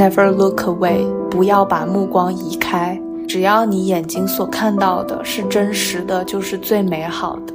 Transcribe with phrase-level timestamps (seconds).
[0.00, 2.98] Never look away，不要把目光移开。
[3.28, 7.52] 只要你眼睛所看到的是真实的，就是最美好的。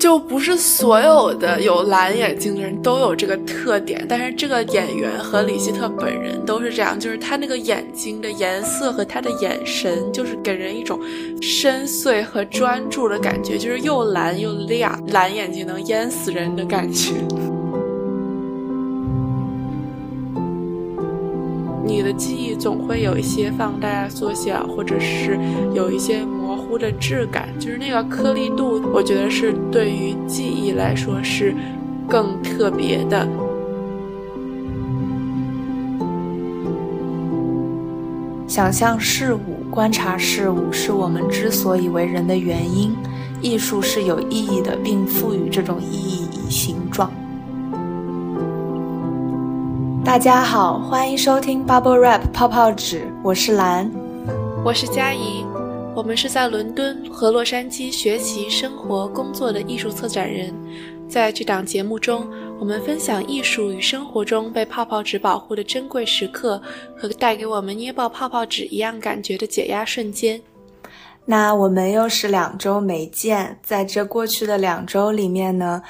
[0.00, 10.98] 就不是所有的有蓝眼睛的人都有这个特点，但是这个演员和李希特本人都是这样，就是他那个眼睛的颜色和他的眼神，就是给人一种
[11.40, 17.12] 深邃和专注的感觉，就是又蓝又亮，蓝眼睛能淹死人的感觉。
[22.02, 25.38] 的记忆总会有一些放大、缩小，或者是
[25.72, 26.72] 有一些模糊。
[26.72, 31.54] 的质感，就是那个颗粒度，我觉得是对于记忆来说是
[32.08, 33.28] 更特别的。
[38.48, 42.96] 想象事物、观察事物，是我们之所以为人的原因。
[43.42, 46.76] 艺术是有意义的，并赋予这种意义以形
[50.04, 53.88] 大家好，欢迎收听 Bubble Wrap 泡泡纸，我是蓝，
[54.64, 55.46] 我是佳怡。
[55.94, 60.52] 我们是在伦敦和洛杉矶学习、生活、工作的艺术策展人，
[61.08, 62.28] 在这档节目中，
[62.58, 66.60] 我们分享艺术与生活中被泡泡纸保护的珍贵时刻，
[66.98, 70.40] 和带给我们捏爆泡泡纸一样感觉的解压瞬间。
[71.24, 75.80] 那我们又是两周没见，在这过去的两周里面呢，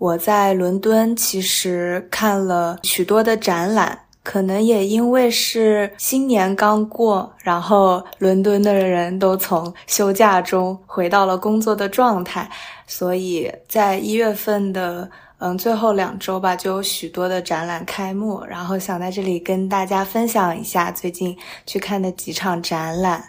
[0.00, 3.96] 我在伦敦其实看了许多的展览。
[4.22, 12.48] 可能也因为是新年刚过，然后伦敦的人都从休假中回到了工作的状态，
[12.86, 23.24] 所以在一月份的嗯最后两周吧，就有许多的展览开幕，然后想在这里跟大家分享一下最近去看的几场展览。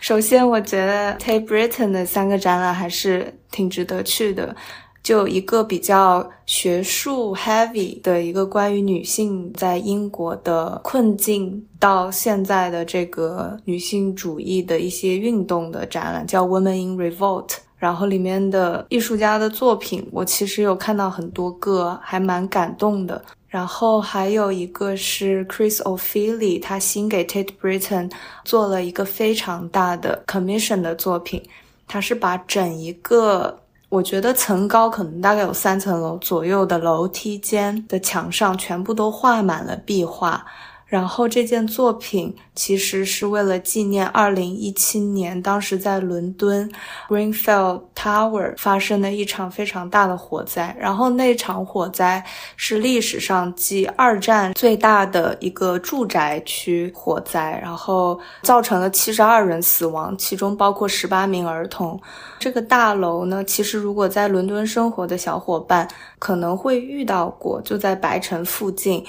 [0.00, 4.56] 首先，我觉得 Tate Britain 的三个展览还是挺值得去的。
[5.02, 17.56] 就一个比较学术 heavy 的一个关于女性在英国的困境，到现在的这个女性主义的一些运动的展览，叫 Women in Revolt。
[17.76, 23.20] 然后里面的艺术家的作品，我其实有看到很多个，还蛮感动的。
[23.48, 28.08] 然后还有一个是 Chris O'Feely，他新给 Tate Britain
[28.44, 31.42] 做了一个非常大的 commission 的作品，
[31.88, 33.58] 他是把整一个。
[33.92, 40.46] 我觉得层高可能大概有三层楼左右的楼梯间的墙上全部都画满了壁画。
[40.92, 46.70] 然后这件作品其实是为了纪念二零一七年当时在伦敦
[47.08, 50.76] Greenfield Tower 发生的一场非常大的火灾。
[50.78, 52.22] 然后那场火灾
[52.58, 61.98] 是历史上继二战最大的一个住宅区火灾，然后造成了七十二人死亡，其中包括十八名儿童。
[62.38, 65.88] 这个大楼呢，其实如果在伦敦生活的小伙伴
[66.18, 69.02] 可能会遇到过，就在白城附近。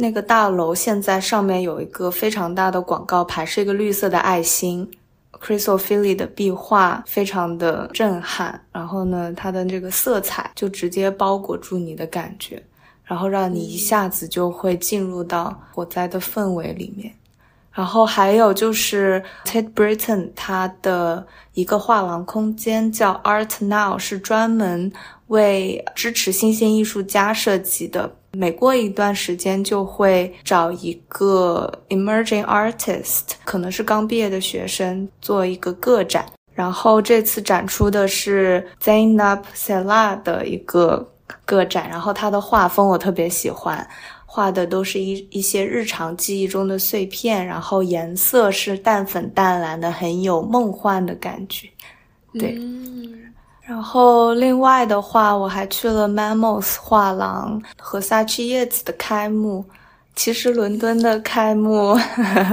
[0.00, 4.88] 那个大楼现在上面有一个非常大的广告牌，是一个绿色的爱心。
[5.32, 12.62] Crystal f i l l y 的壁画非常的震撼，然后呢，它的这个色彩就直接包裹住你的感觉，
[13.04, 17.12] 然后让你一下子就会进入到火灾的氛围里面。
[17.72, 24.92] 然后还有就是 Tate Britain 它的一个画廊空间叫 Art Now，是专门
[25.26, 28.14] 为支持新兴艺术家设计的。
[28.32, 36.26] 每过一段时间就会找一个 emerging artist，可能是刚毕业的学生做一个个展。
[36.52, 41.08] 然后这次展出的是 Zainab Sela 的一个
[41.44, 43.88] 个展，然后他的画风我特别喜欢，
[44.26, 51.68] 画的都是一一些日常记忆中的碎片，然后颜色是淡粉淡蓝的，很有梦幻的感觉。
[52.32, 52.58] 对。
[53.68, 59.62] 然后另外的话，我还去了 Mammos 画廊和 Sachi 叶子的开幕。
[60.16, 61.94] 其实伦敦的开幕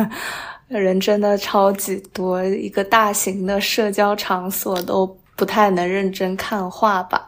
[0.67, 5.07] 人真的超级多，一个大型的社交场所都
[5.37, 7.25] 不太能认真看画吧。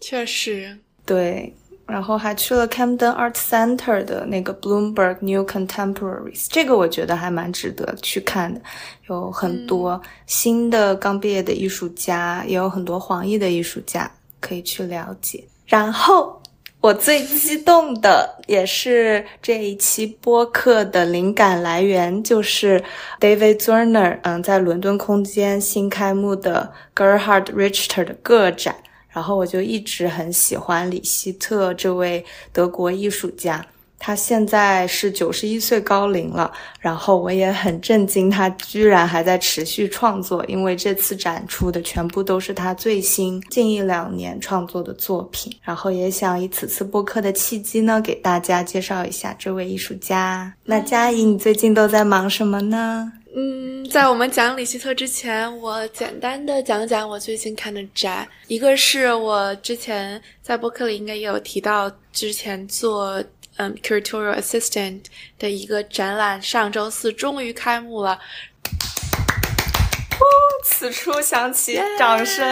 [0.00, 1.54] 确实，对。
[1.86, 8.60] 然后还去了 Camden Art Center 的那个 Bloomberg New Contemporaries，这个我觉得还蛮值得去看的，
[9.08, 14.10] 有很多新的刚毕业的艺术家，也有很多黄奕的艺术家
[14.40, 15.44] 可以去了解。
[15.66, 16.40] 然后
[16.80, 22.82] 我最激动的也是这一期播客的灵感来源，就是
[23.20, 28.74] David Zurner，嗯，在伦敦空间新开幕的 Gerhard Richter 的个展。
[29.14, 33.64] 然后我就一直很喜欢李希特这位德国艺术家，
[34.06, 45.50] 他现在是九十一岁高龄了，然后我也很震惊，他居然还在持续创作，因为这次展出的全部都是他最新近一两年创作的作品。
[45.62, 50.52] 然后也想以此次播客的契机呢，给大家介绍一下这位艺术家。
[50.64, 53.10] 那佳怡，你最近都在忙什么呢？
[53.36, 58.28] 嗯，在我们讲李希特之前，我简单的讲讲我最近看的展。
[58.48, 63.20] 一个是我之前在播客里应该也有提到，之前做。
[63.56, 65.02] 嗯，curatorial assistant
[65.38, 68.12] 的一个展览上周四终于开幕了。
[68.12, 68.18] 哦，
[70.64, 72.44] 此处响起掌声。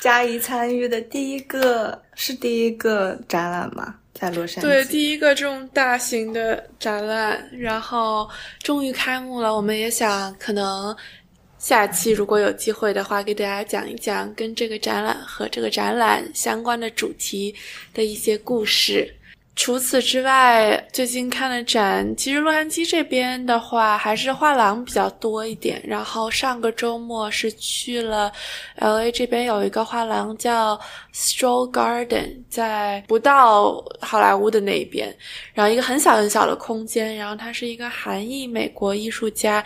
[0.00, 3.94] 嘉怡参与的第一个是第一个展览吗？
[4.12, 4.66] 在洛杉矶？
[4.66, 8.28] 对，第一个这种大型的展览，然后
[8.62, 9.56] 终于开幕了。
[9.56, 10.94] 我们也想，可能
[11.58, 17.54] 下期如果有机会的话，给大家讲一讲跟这个展览和这个展览相关的主题
[17.94, 19.15] 的一些故事。
[19.56, 25.82] 除此之外，最近看的展，其实洛杉矶这边的话还是画廊比较多一点。
[25.82, 28.30] 然后上个周末是去了
[28.76, 30.78] L A 这边有一个画廊叫
[31.14, 35.12] Stroll Garden，在不到好莱坞的那边，
[35.54, 39.64] 然后一个很小很小的空间，然后它是一个韩裔美国艺术家。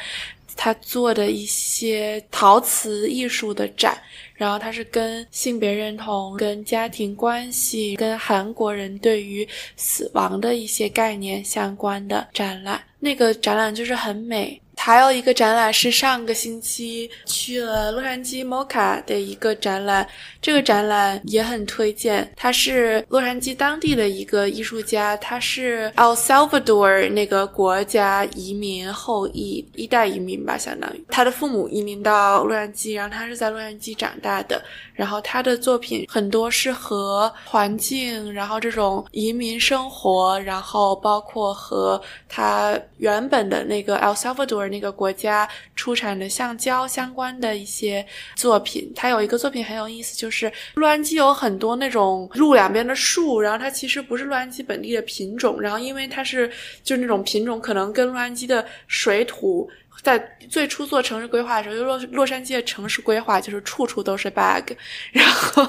[0.57, 3.97] 他做的一些陶瓷艺术的展，
[4.41, 9.47] 然后它是跟性别认同、跟家庭关系、跟韩国人对于
[9.77, 12.81] 死亡的一些概念相关的展览。
[12.99, 14.59] 那个展览就是很美。
[14.83, 20.09] 还有一个展览是上个星期去了洛杉矶 MoCA 的一个展览，
[20.41, 22.33] 这个展览也很推荐。
[22.35, 34.63] 他是洛杉矶当地的一个艺术家，他是 El Salvador 那个国家移民后裔，一代移民吧，相当于他的父母移民到洛杉矶，然后他是在洛杉矶长大的。
[34.95, 44.70] 然后他的作品很多是和环境，然后这种移民生活，然后包括和他原本的那个 El Salvador。
[44.71, 48.05] 那个国家出产的橡胶相关的一些
[48.37, 56.51] 作品，它有一个作品很有意思，就是洛杉矶有很多那种路两边的树，然后它其实不是洛杉矶本地的品种，然后因为它是
[56.83, 59.69] 就是那种品种，可能跟洛杉矶的水土
[60.03, 60.19] 在
[60.49, 64.73] 最初做城市规划的时候，就洛洛杉矶的城市规划就是处处都是 bug，
[65.13, 65.67] 然后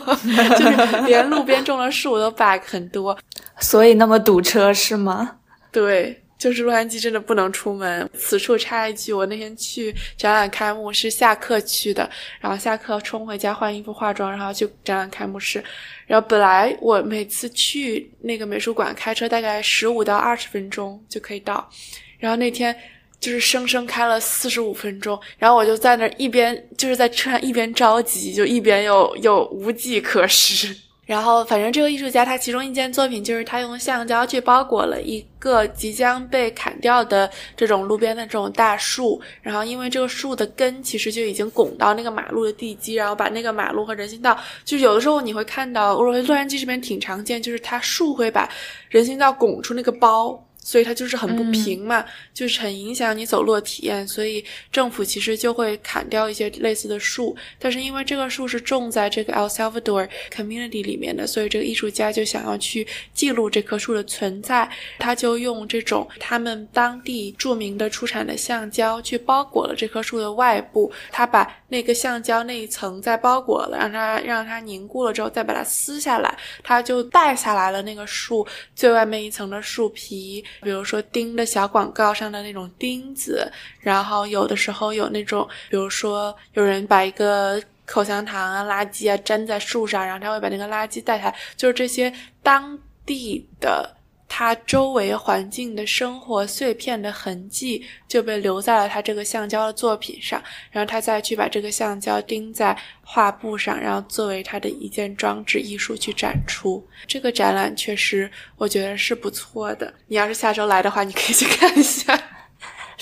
[0.56, 3.18] 就是连路边种的树都 bug 很多，
[3.60, 5.38] 所以那么堵车是吗？
[5.72, 6.18] 对。
[6.42, 8.10] 就是洛杉矶真的不能出门。
[8.18, 12.10] 此处插一句，我那天去展览开幕是下课去的，
[12.40, 15.64] 然后下课冲回家换衣服化妆，然后去展览开幕式。
[16.08, 21.70] 然后本来我每次去那个美术馆开车大概十五到二十分钟就可以到，
[22.18, 22.76] 然后那天
[23.20, 30.76] 就是生生开了四十五分钟，然后我就在那一边就是在车上一边着急，就一边又又无计可施。
[31.12, 48.50] 然后，反正这个艺术家他其中一件作品就是他用橡胶去包裹了一个即将被砍掉的这种路边的这种大树，然后因为这个树的根其实就已经拱到那个马路的地基，然后把那个马路和人行道，就有的时候你会看到，我洛杉矶这边挺常见，就是它树会把
[48.88, 50.42] 人行道拱出那个包。
[50.64, 54.08] 所以它就是很不平嘛，就是很影响你走路的体验。
[54.08, 57.36] 所以政府其实就会砍掉一些类似的树。
[57.60, 64.70] 但是因为这个树是种在这个 El Salvador community 里面的，所以这个艺术家就想要去记录这棵树的存在。
[65.00, 70.92] 他就用这种他们当地著名的出产的橡胶去包裹了这棵树的外部。
[71.12, 80.44] 他把那个橡胶那一层再包裹了，让它让它凝固了之后，再把它撕下来，他就带下来了那个树最外面一层的树皮。
[80.62, 93.98] 比如说钉的小广告上的那种钉子，然后有的时候有那种，比如说有人把一个口香糖啊、垃圾啊粘在树上，然后他会把那个垃圾带下来，就是这些当地的。
[94.34, 106.82] 他周围环境的生活碎片的痕迹就被留在了他这个橡胶的作品上，然后他再去把这个橡胶钉在画布上，然后作为他的一件装置艺术去展出。
[107.06, 112.21] 这个展览确实我觉得是不错的，你要是下周来的话，你可以去看一下。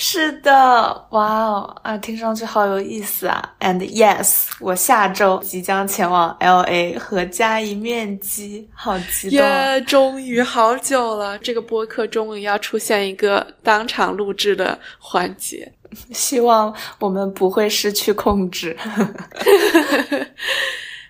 [0.01, 9.37] 是的，哇哦啊，听上去好有意思啊！And yes，我下周即将前往 L A 和嘉怡面基，好激动！
[9.37, 15.69] 耶，终于好久了，这个播客终于要出现一个当场录制的环节，
[16.13, 18.77] 希望我们不会失去控制。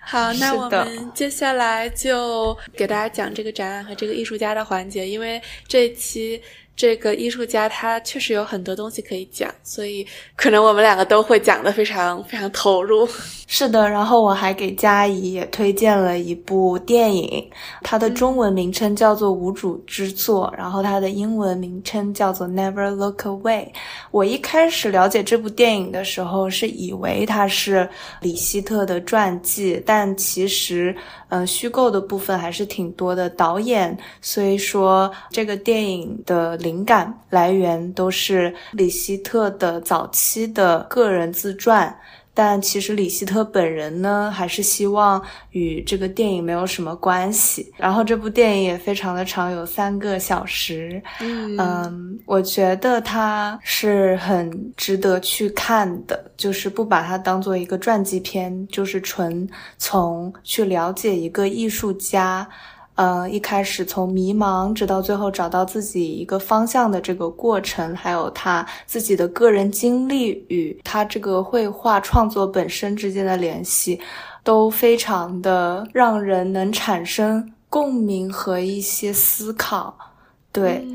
[0.02, 6.42] 好，那我们接下来就给大家讲这个展览和这个艺术家的环节，因为这期。
[6.80, 10.08] 这个艺术家他确实有很多东西可以讲，所以
[10.38, 13.06] 可能我们两个都会讲的非常非常投入。
[13.52, 17.44] 是的，然后我还给佳怡也推荐了一部电影，
[17.82, 23.66] 它的中文名称叫做《无主之作》，然后它的英文名称叫做《Never Look Away》。
[24.12, 27.90] 我一开始了解这部电影的时候，是以为它是
[28.22, 30.96] 李希特的传记，但其实，
[31.30, 33.28] 嗯，虚构的部分还是挺多的。
[33.32, 41.94] 导演虽说这个电影的灵感来源都是李希特的早期的个人自传。
[42.32, 47.74] 但其实李希特本人呢，还是希望与这个电影没有什么关系。
[47.76, 51.02] 然后这部电影也非常的长，有三个小时。
[51.20, 59.46] 嗯，我觉得它是很值得去看的，就是不把它当做一个传记片，就是纯
[59.78, 62.48] 从去了解一个艺术家。
[63.00, 73.98] 呃，一开始从迷茫，直到最后找到自己一个方向的这个过程，还有他自己的个人经历与他这个绘画创作本身之间的联系，
[74.44, 79.98] 都非常的让人能产生共鸣和一些思考。
[80.52, 80.86] 对，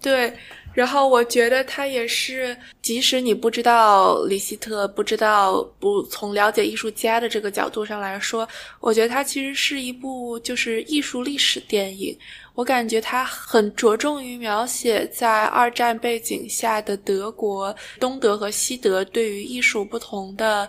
[0.00, 0.34] 对。
[0.74, 8.48] 然后我觉得他也是，即使你不知道李希特，不知道不从了解艺术家的这个角度上来说，
[8.80, 12.16] 我觉得它其实是一部就是艺术历史电影。
[12.54, 20.68] 我感觉它很着重于描写在二战背景下的德国东德和西德对于艺术不同的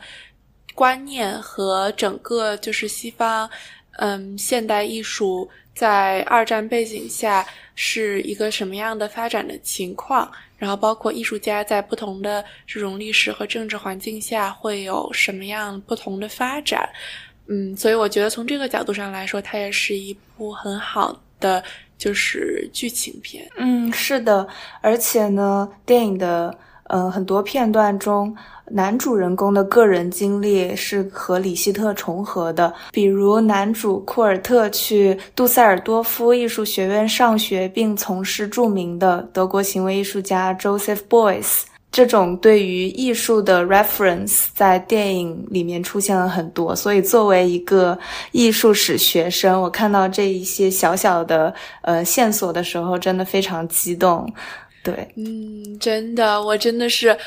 [0.73, 3.49] 观念和整个就是西方，
[3.97, 7.45] 嗯，现代艺术在二战背景下。
[7.75, 10.31] 是一个什么样的发展的情况？
[10.59, 16.87] 然后包括艺术家在不同的这种历史和政治环境下会有什么样不同的发展？
[17.47, 21.63] 嗯，所以我觉得从这个角度上来说，它也是一部很好的
[21.97, 23.49] 就是剧情片。
[23.57, 24.47] 嗯，是的，
[24.81, 26.55] 而且呢，电影的
[26.89, 28.37] 嗯很多片段中。
[28.75, 41.61] 男主人公的个人经历是和李希特重合的，比如男主库尔特去杜塞尔多夫艺术学院上学，并从事著名的德国行为艺术家 Joseph Beuys。
[41.91, 47.95] 这种对于艺术的 reference 在电影里面出现了很多，所以作为一个
[48.31, 51.53] 艺术史学生，我看到这一些小小的
[51.83, 54.27] 呃线索的时候，真的非常激动。
[54.83, 57.17] 对，嗯，真的，我真的是。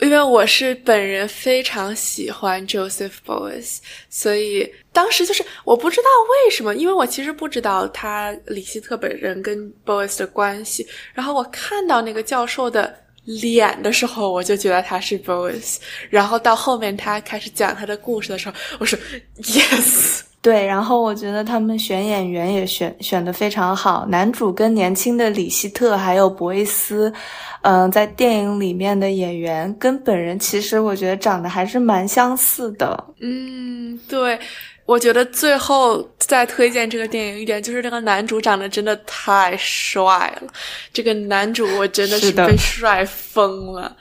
[0.00, 3.76] 因为我是本人非常喜欢 Joseph Boys，
[4.10, 6.08] 所以当时就是我不知道
[6.44, 10.84] 为什么，因为我其实不知道他李希特本人跟 Boys 的关系。
[11.14, 12.92] 然后我看到那个教授的
[13.24, 15.76] 脸的时候，我就觉得他是 Boys，。
[16.10, 18.98] 然后到后面他开始讲他的故事的时候，我说
[19.38, 20.22] Yes。
[20.42, 27.12] 对，然后我觉得他们选演员也选选的非常好，男主跟年轻的李希特还有博伊斯，
[27.60, 33.04] 嗯，在电影里面的演员跟本人其实我觉得长得还是蛮相似的。
[33.20, 34.36] 嗯，对，
[34.84, 40.04] 我觉得最后再推荐这个电影一点就是这个男主长得真的太帅
[40.40, 40.52] 了，
[40.92, 43.96] 这个男主我真的是被帅疯了，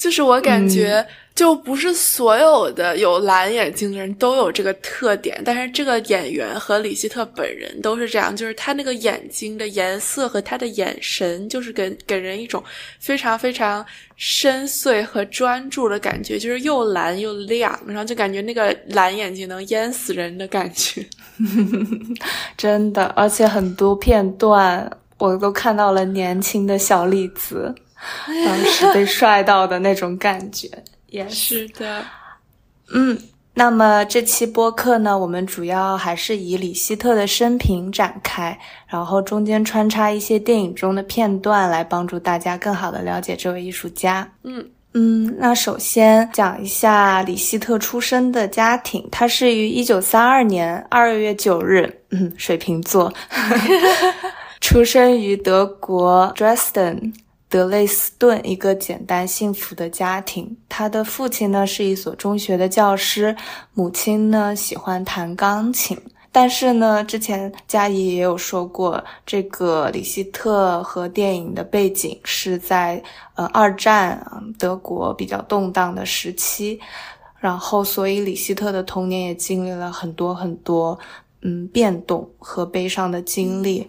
[0.00, 1.06] 就是我感觉。
[1.32, 12.62] 就不是所有的有蓝眼睛的人都有这个特点，但是这个演员和李希特本人都是这样，就是他那个眼睛的颜色和他的眼神，就是给给人一种
[12.98, 13.82] 非常非常
[14.16, 21.02] 深邃和专注的感觉，就是又蓝又亮，然后就感觉那个蓝眼睛能淹死人的感觉，
[22.58, 27.74] 真的，而且很多片段我都看到了年轻的小李子
[28.44, 30.68] 当时被帅到的那种感觉。
[31.08, 32.04] 也是的，
[32.92, 33.18] 嗯，
[33.54, 44.30] 那么这期播客呢，我们主要还是以李希特的生平展开，然后中间穿插一些电影中的片段，来帮助大家更好的了解这位艺术家。
[44.44, 53.12] 嗯嗯，那首先讲一下李希特出生的家庭，他是于一九三二年二月九日，嗯，水瓶座，
[54.60, 57.12] 出生于德国 Dresden。
[57.50, 63.36] 德累斯顿一个简单幸福的家庭，他的父亲呢是一所中学的教师，
[63.74, 66.00] 母亲呢喜欢弹钢琴。
[66.32, 73.02] 但是呢，之前佳怡也有说过，这个李希特和电影的背景是在
[73.34, 74.24] 呃二战
[74.56, 76.78] 德国比较动荡的时期，
[77.40, 80.96] 然后所以李希特的童年也经历了很多很多
[81.42, 83.84] 嗯变动和悲伤的经历。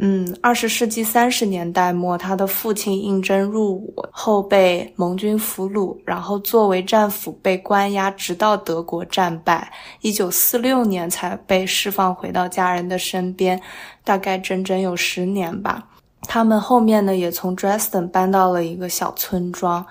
[0.00, 13.60] 嗯二十世纪三十年代末，他的父亲应征入伍后被盟军俘虏，然后作为战俘被关押，直到德国战败，一九四六年才被释放回到家人的身边，
[14.04, 15.84] 大概整整有十年吧。
[16.22, 19.84] 他们后面呢也从 Dresden 搬到了一个小村庄。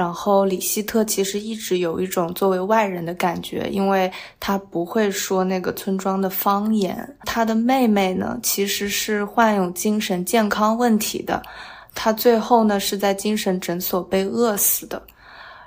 [0.00, 7.06] 然后李希特其实一直有一种作为外人的感觉，因为他不会说那个村庄的方言。
[7.26, 11.42] 他的妹妹呢，其实是患有精神健康问题的，
[11.94, 15.02] 他最后呢是在精神诊所被饿死的。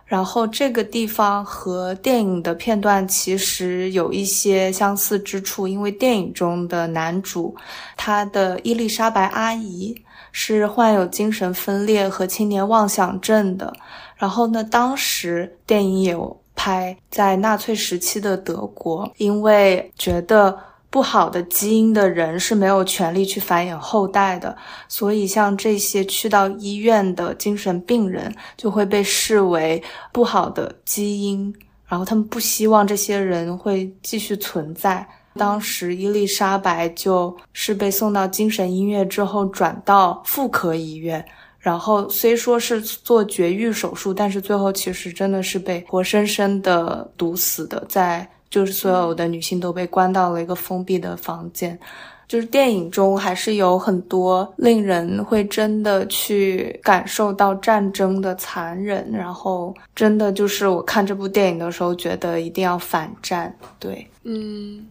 [0.03, 7.55] 然后这个地方和电影的片段其实有一些相似之处，因为电影中的男主，
[7.95, 9.95] 他的伊丽莎白阿姨
[10.31, 13.71] 是患有精神分裂和青年妄想症的。
[14.17, 20.57] 然后呢，当时电影也有拍在纳粹时期的德国，因为觉得
[20.89, 24.55] 不好的基因的人是没有权利去繁衍后代的，
[24.87, 31.53] 所以像这些去到医院的精神病人就会被视为不好的基因，
[31.87, 35.05] 然后他们不希望这些人会继续存在。
[35.35, 41.25] 当时伊丽莎白就是被送到精神医院之后转到妇科医院。
[41.63, 51.79] 然后虽说是做绝育手术，但是最后其实真的是被活生生的毒死的，在就是所有的女性都被关到了一个封闭的房间。
[52.27, 63.55] 就是电影中还是有很多令人会真的去感受到战争的残忍，然后真的就是我看这部电影的时候觉得一定要反战。
[63.79, 64.85] 对，嗯，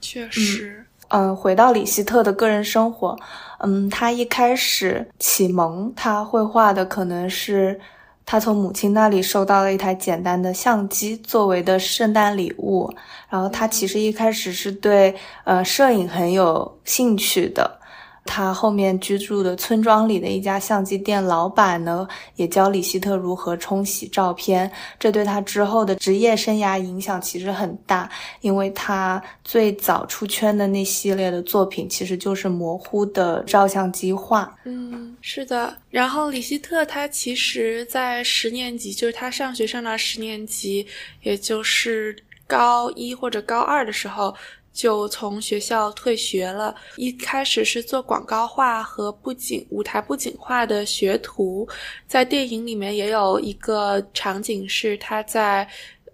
[0.00, 0.80] 确实。
[1.08, 3.16] 嗯，回到李希特的个人生活，
[3.64, 7.80] 嗯，他一开始启蒙他绘画的可能是
[8.26, 12.92] 他从母亲那里收到了一台简单的相机作为的圣诞礼物，
[13.28, 17.80] 然后他其实一开始是对呃摄影很有兴趣的。
[18.26, 34.52] 他后面居住的村庄里的一家相机店老板呢，也教李希特如何冲洗照片，这对他之后的职业生涯影响其实很大，因为他最早出圈的那系列的作品其实就是模糊的照相机画。
[34.64, 35.76] 嗯，是的。
[35.90, 40.86] 然后李希特他其实在十年级，就是他上学上到十年级，
[41.22, 42.16] 也就是
[42.46, 44.34] 高一或者高二的时候。
[44.74, 46.74] 就从学校退学了。
[46.96, 51.66] 一开始是做广告画和布景、舞台布景画的学徒。
[52.06, 55.66] 在电影里面也有一个场景是他在，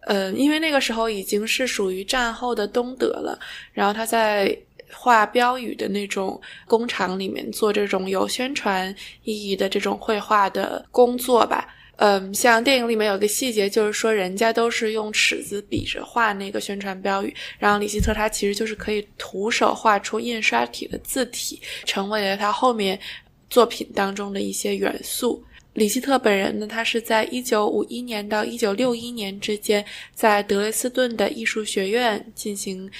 [0.02, 3.36] 呃，因为那个时候已经是属于战后的东德了，
[3.72, 4.56] 然后他在
[4.92, 8.94] 画标语的那种工厂里面做这种有宣传
[9.24, 11.66] 意义的这种绘画的工作吧。
[12.02, 22.98] 嗯，像电影里面有个细节，就是说人家都是用尺子比着画那个宣传标语，然后李希特他其实就是可以徒手画出印刷体的字体，成为了他后面
[23.50, 25.44] 作品当中的一些元素。
[25.74, 29.84] 李希特本人呢，他是在一九五一年到一九六一年之间，
[30.14, 32.90] 在德累斯顿的艺术学院进行。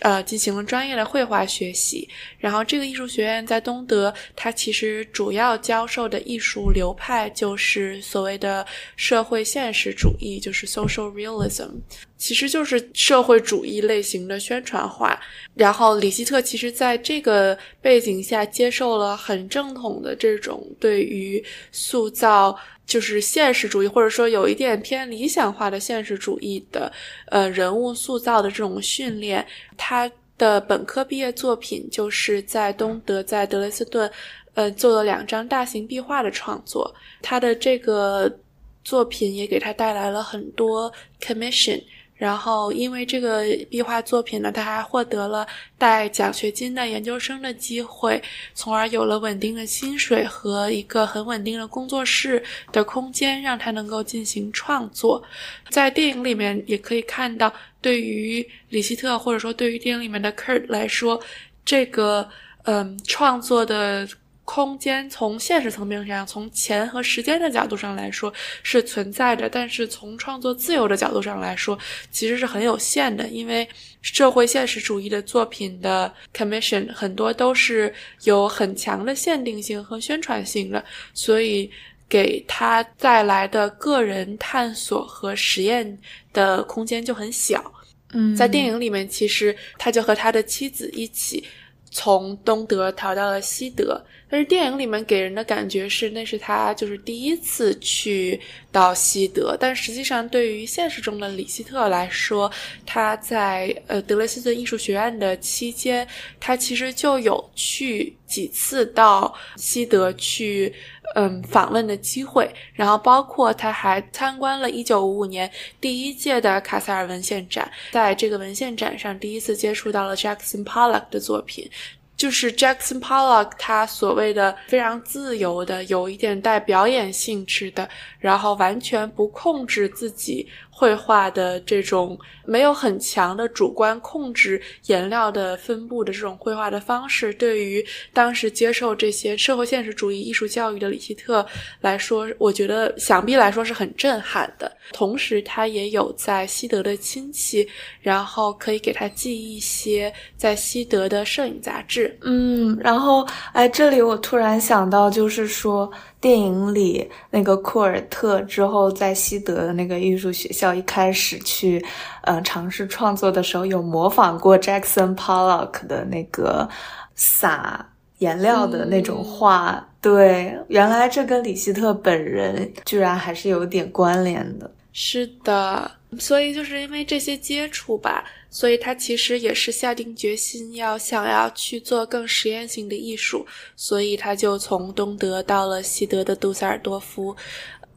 [0.00, 2.08] 呃，进行了专业的绘画学习。
[2.38, 8.64] 然后，这个艺术学院在东德，它其实主要教授的艺术流派就是所谓的
[8.96, 11.70] 社会现实主义，就是 social realism，
[12.16, 15.18] 其实就是社会主义类型的宣传画。
[15.54, 22.58] 然后，李希特其实在这个背景下接受了很正统的这种对于塑造。
[22.88, 26.90] 就是现实主义，或者说有一点偏理想化的现实主义的，
[27.26, 29.46] 呃，人物塑造的这种训练。
[29.76, 34.10] 他的本科毕业作品就是在东德，在德累斯顿，
[34.54, 36.92] 呃，做了两张大型壁画的创作。
[37.20, 38.34] 他的这个
[38.82, 41.80] 作品也给他带来了很多 commission。
[42.18, 45.46] 然后，因为这个壁画作品呢，他还获得了
[45.78, 48.20] 带奖学金的研究生的机会，
[48.54, 55.22] 从而有了稳定的薪水和一个很稳定的工作室的空间，让他能够进行创作。
[55.70, 61.20] 在电影里面也可以看到，对于李希特或者说对于电影里面的 Kurt 来说，
[61.64, 62.28] 这个
[62.64, 64.08] 嗯创作的。
[64.50, 68.32] 空间从现实层面上，从钱和时间的角度上来说
[68.62, 71.78] 是存在的，但是从创作自由的角度上来说，
[72.10, 73.28] 其实是很有限的。
[73.28, 73.68] 因为
[74.00, 77.92] 社会现实主义的作品的 commission 很多都是
[78.24, 80.82] 有很强的限定性和宣传性的，
[81.12, 81.70] 所以
[82.08, 85.98] 给他带来的个人探索和实验
[86.32, 87.70] 的空间就很小。
[88.14, 91.44] 嗯，在电影里面，其实他就和他的妻子一起
[91.90, 94.02] 从东德逃到了西德。
[94.30, 98.38] 但是电影里面给人的感觉是，那是他就是第一次去
[98.70, 99.56] 到西德。
[99.58, 102.50] 但实际上，对于现实中的李希特来说，
[102.84, 106.06] 他在呃德累斯顿艺术学院的期间，
[106.38, 110.74] 他其实就有去几次到西德去
[111.14, 112.50] 嗯访问的机会。
[112.72, 121.70] 然后，包括他还参观了1955年第一届的卡塞尔文献展，在这个文献展上第一次接触到了 Jackson Pollock 的作品。
[122.18, 130.46] 就是 Jackson Pollock 他所谓的非常自由的，有一点带表演性质的，然后完全不控制自己。
[130.70, 141.44] 绘画的这种没有很强的主观控制颜料的分布的这种绘画的方式，对于当时接受这些社会现实主义艺术教育的李希特
[141.80, 144.70] 来说，我觉得想必来说是很震撼的。
[144.92, 147.68] 同时，他也有在西德的亲戚，
[148.00, 152.07] 然后可以给他寄一些在西德的摄影杂志。
[152.22, 155.90] 嗯，然后哎，这里我突然想到，就是说。
[156.20, 161.80] 电影里那个库尔特之后在西德的那个艺术学校，一开始去，
[162.22, 166.68] 呃，尝试创作的时候，有模仿过 Jackson Pollock 的那个
[167.14, 167.86] 撒
[168.18, 169.86] 颜料的那种画。
[170.00, 174.68] 对，原来这跟李希特本人居然还是有点关联的。
[174.92, 178.24] 是的，所以就是因为这些接触吧。
[178.50, 187.36] 所以他其实也是下定决心要想要去做更实验性的艺术，所以他就从东德到了西德的杜塞尔多夫。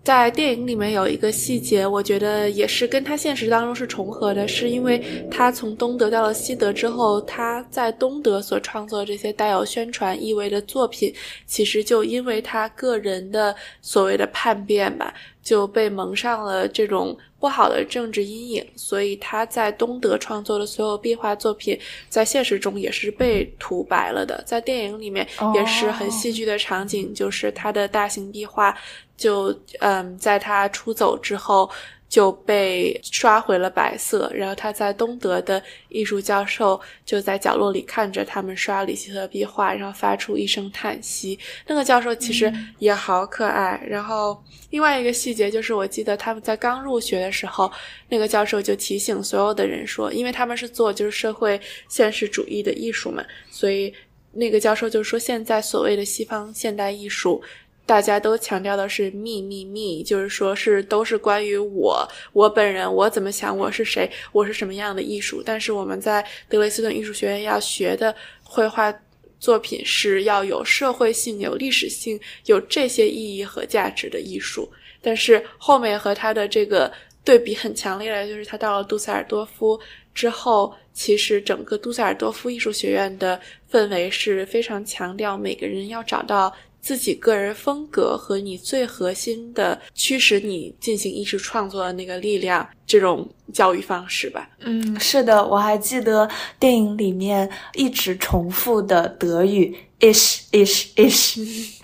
[0.03, 11.13] 在电影里面有一个细节，我觉得也是跟他现实当中是重合的，是因为他从东德到了西德之后，他在东德所创作这些带有宣传意味的作品，
[11.45, 17.17] 其实就因为他个人的所谓的叛变吧，就被蒙上了这种。
[17.39, 21.75] 不好的政治阴影，所以他在东德创作的所有壁画作品，
[22.07, 24.39] 在现实中也是被涂白了的。
[24.45, 28.77] 在电影里面也是很戏剧的场景，就是他的大型壁画，
[29.17, 31.67] 就嗯，在他出走之后。
[32.11, 41.39] 就被刷回了白色，然后他在东德的艺术教授就在角落里看着他们刷里希特壁画，然后发出一声叹息。
[41.65, 43.81] 那个教授其实也好可爱。
[43.87, 47.71] 然后另外一个细节就是，我记得他们在刚入学的时候，
[48.09, 53.93] 那个教授就提醒所有的人说，因为他们是做就是社会现实主义的艺术嘛，所以
[54.33, 57.41] 那个教授就说，现在所谓的西方现代艺术。
[57.85, 65.43] 大家都强调的是 me me me，就是说是都是关于我我本人我怎么想我是谁我是什么样的艺术。
[65.45, 68.93] 但是我们在德累斯顿艺术学院要学的绘画
[69.39, 74.71] 作品是要有社会性、有历史性、有这些意义和价值的艺术。
[75.01, 76.89] 但是后面和他的这个
[77.25, 79.77] 对比很强烈的，就是他到了杜塞尔多夫
[80.13, 83.37] 之后，其实整个杜塞尔多夫艺术学院的
[83.69, 86.53] 氛围是非常强调每个人要找到。
[86.81, 94.49] 自己个人风格和你最核心的驱使你进行艺术创作的那个力量，这种教育方式吧。
[94.59, 96.27] 嗯，是的，我还记得
[96.59, 101.79] 电影里面一直重复的德语 ish ish ish。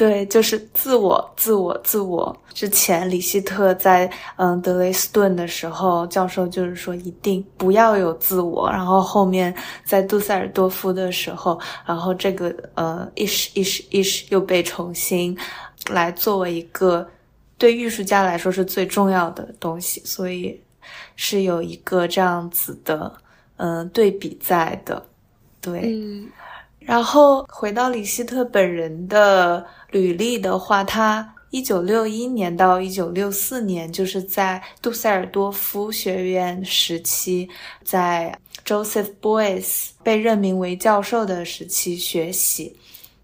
[0.00, 2.34] 对，就是自我，自我，自我。
[2.54, 8.66] 之前李希特在嗯德累斯顿的时候，教授就是说一定不要有自我。
[8.70, 15.36] 然后后面在杜塞尔多夫的时候，然后这个呃意识、意识、意识又被重新
[15.90, 17.06] 来作为一个
[17.58, 20.58] 对艺术家来说是最重要的东西，所以
[21.14, 23.12] 是有一个这样子的
[23.58, 25.04] 嗯对比在的。
[25.60, 25.94] 对，
[26.90, 29.64] 然后回到李希特本人的。
[29.92, 37.48] 履历的话，他一九六一年到一九六四年就是在杜塞尔多夫学院时期，
[37.82, 38.32] 在
[38.64, 42.76] Joseph Beuys 被任命为教授的时期学习。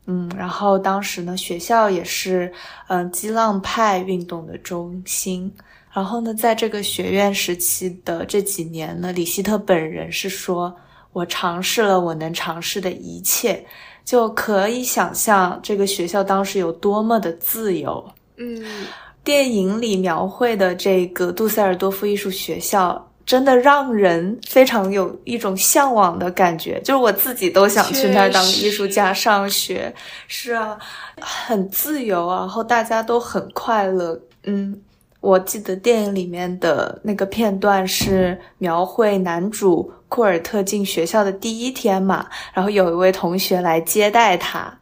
[0.07, 2.53] 嗯，然后当时呢，学校也是
[2.89, 5.53] 嗯激浪派运动的中心。
[5.93, 10.77] 然后呢，在这个学院时期的这几年呢，李希特本人是说
[11.17, 13.65] ：“我尝试了我能尝试的一切。”
[14.05, 18.05] 就可以想象这个学校当时有多么的自由。
[18.37, 18.65] 嗯，
[19.25, 26.81] 电影里描绘的这个杜塞尔多夫艺术学校，真的让人非常有一种向往的感觉。
[26.83, 29.93] 就是我自己都想去那儿当艺术家上学。
[30.29, 30.79] 是啊，
[31.21, 34.21] 很自由啊，然后大家都很快乐。
[34.45, 34.81] 嗯。
[35.21, 44.73] 我记得电影里面的那个片段是描绘男主库尔特进学校的第一天嘛，然后有一位同学来接待他，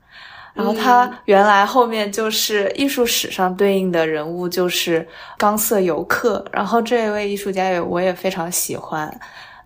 [0.53, 5.07] 然后他原来后面就是艺术史上对应的人物就是
[5.39, 9.13] 冈瑟游客，然后这一位艺术家也我也非常喜欢。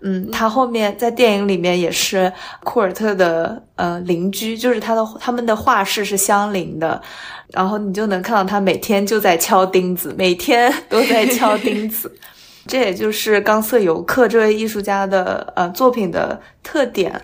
[0.00, 7.02] 嗯，他后面在电影里面也是库尔特的呃邻居，就是他的他们的画室是相邻的，
[7.48, 12.16] 然后你就能看到他每天就在敲钉子，每天都在敲钉子。
[12.68, 17.20] 这也就是冈瑟游客这位艺术家的呃作品的特点。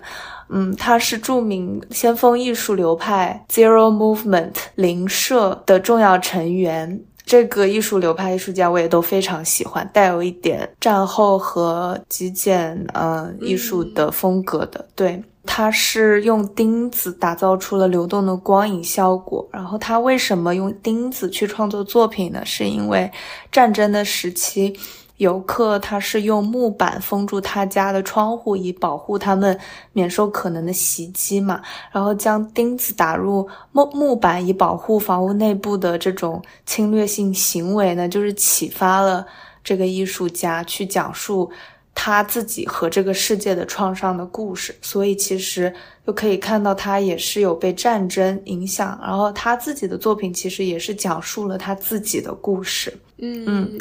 [0.49, 7.01] 嗯，他是著名先锋艺术流派 Zero Movement 零社的重要成员。
[7.25, 14.87] 这个艺术流派艺术家我也都非常喜欢，带有一点战后和极简呃艺术的风格的。
[14.93, 19.49] 对，他是用钉子打造出了流动的光影效果。
[19.51, 22.43] 然后他为什么用钉子去创作作品呢？
[22.45, 23.11] 是因为
[23.51, 24.77] 战争的时期。
[25.17, 29.57] 游客他是用木板封住他家的窗户，以保护他们
[29.93, 31.61] 免受可能的袭击嘛。
[31.91, 39.25] 然后将钉子打入木木板以保护房屋内部的这种侵略性行为呢，就是启发了
[39.63, 41.49] 这个艺术家去讲述
[41.93, 44.75] 他自己和这个世界的创伤的故事。
[44.81, 45.73] 所以其实
[46.05, 52.93] 就可以看到他也是有被战争影响，然后他自己的作品其实也是讲述了他自己的故事。
[53.19, 53.79] 嗯嗯。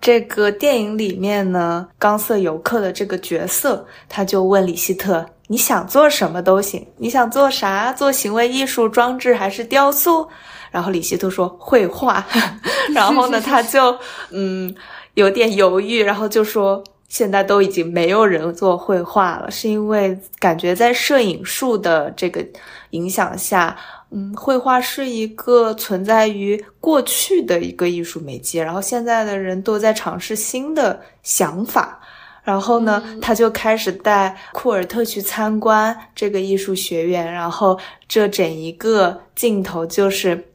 [0.00, 7.92] 这个电影里面呢，钢色游客的这个角色，他就问李希特：“你想做什么都行，你想做啥？
[7.92, 10.26] 做行为艺术装置还是雕塑？”
[10.72, 12.26] 然后李希特说：“绘画。
[12.94, 13.98] ”然后呢，他就
[14.30, 14.74] 嗯
[15.14, 22.42] 有点犹豫，然后就说：“现在都已经没有人做绘画了，是因为感觉在摄影术的这个
[22.90, 23.76] 影响下。”
[24.12, 32.00] 嗯，绘画是一个存在于过去的一个艺术媒介，然后现在的人都在尝试新的想法，
[32.42, 40.49] 然后呢，他就开始带库尔特去参观这个艺术学院，然后这整一个镜头就是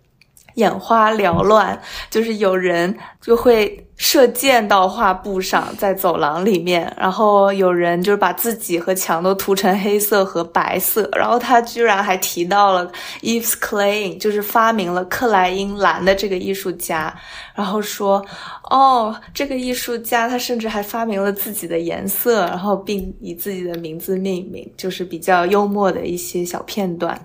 [0.55, 3.81] 眼花缭乱，就是有人就会。
[3.97, 12.91] 射箭到画布上，在走廊里面，然后有人就是把自己和墙都涂成黑色和白色，然后他居然还提到了
[13.21, 17.15] Eves Klein，就是发明了克莱因蓝的这个艺术家，
[17.53, 18.21] 然后说，
[18.69, 27.17] 哦，这个艺术家他甚至还发明了自己的颜色，然后并以自己的名字命名，就是比较幽默的一些小片段。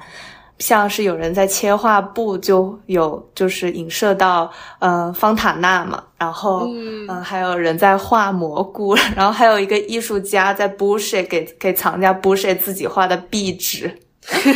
[0.60, 13.92] 像是有人在切画布，就有就是影射到嗯方塔纳嘛，然后嗯还有人在画蘑菇，然后还有一个艺术家在 bullshit 给给藏家 bullshit 自己画的壁纸，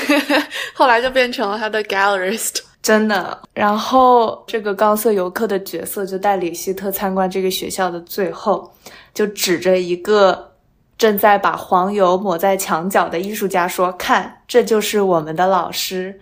[0.72, 3.36] 后来就变成了他的 gallerist，真的。
[3.52, 8.72] 然后这个高色游客的角色就带李希特参观这个学校的最后，
[9.12, 10.53] 就指着一个。
[10.96, 16.20] 正在把黄油抹在墙角的艺术家说：“看，这就是我们的老师。”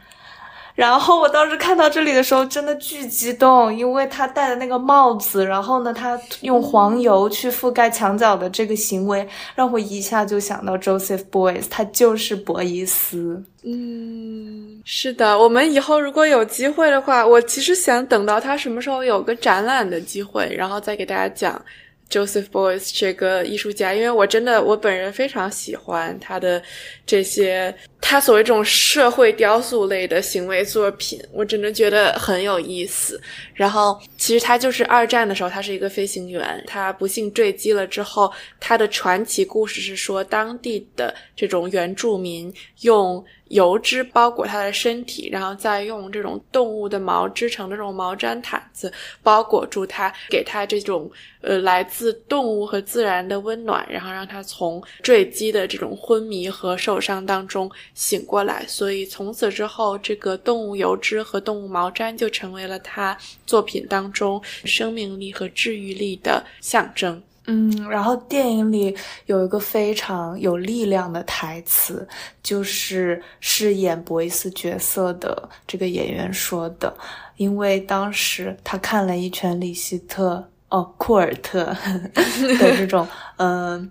[0.75, 13.45] 然后我当时看到这里的时候，真的巨激动，因为他戴的那个帽子，然后呢，他用黄油去覆盖墙角的这个行为，让我一下就想到 Joseph Beuys，他就是博伊斯。
[13.65, 21.63] 嗯，是的，我们以后如果有机会的话，我其实想等到他什么时候有个展览的机会，然后再给大家讲。
[22.12, 26.62] Joseph Boyes 这个艺术家，因为我真的我本人非常喜欢他的
[27.07, 33.18] 这些，他所谓这种社会雕塑类的行为作品，我真的觉得很有意思。
[33.62, 43.25] 然后，其实他就是二战的时候，他是一个飞行员，他不幸坠机了之后，他的传奇故事是说，当地的这种原住民用。
[43.53, 48.90] 油脂包裹他的身体，然后再用这种动物的毛织成的这种毛毡毯子
[49.22, 51.11] 包裹住他，给他这种
[51.42, 58.64] 呃来自动物和自然的温暖，然后让他从坠机的这种昏迷和受伤当中醒过来。
[58.66, 63.14] 所以从此之后，这个动物油脂和动物毛毡就成为了他
[63.53, 67.23] 作品当中生命力和治愈力的象征。
[67.45, 72.09] 嗯，然后电影里有一个非常有力量的台词，
[72.43, 76.97] 就是饰演博伊斯角色的这个演员说的。
[77.37, 81.65] 因为当时他看了一圈李希特哦库尔特
[82.59, 83.91] 的这种嗯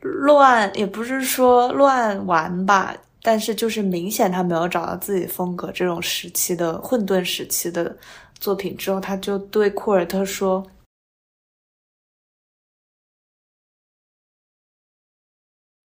[0.00, 7.96] 乱，也不是说乱玩吧，但是就是明显他没有找到自己风格这种时期的混沌时期的
[8.42, 10.66] 作品之后，他就对库尔特说。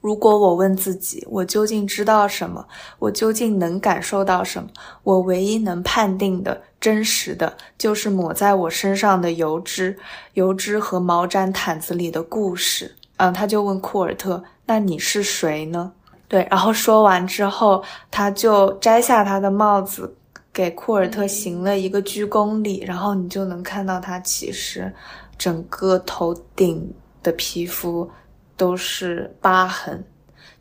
[0.02, 2.68] 如果我问自己，我究竟知道什么？
[2.98, 4.68] 我究竟能感受到什么？
[5.04, 9.96] 我唯一能判定的真实的，就是抹在我身上的油脂、
[10.34, 12.96] 油脂和毛毡毯子里的故事。
[13.18, 15.94] 嗯，他就问库尔特：“那你是谁呢？”
[16.28, 20.16] 对，然后说完之后，他就摘下他的帽子，
[20.58, 22.84] 给库尔特行了一个鞠躬礼。
[22.86, 24.92] 然后你就能看到他其实
[25.38, 26.92] 整个头顶
[27.22, 28.10] 的皮肤。
[28.60, 30.04] 都是疤痕，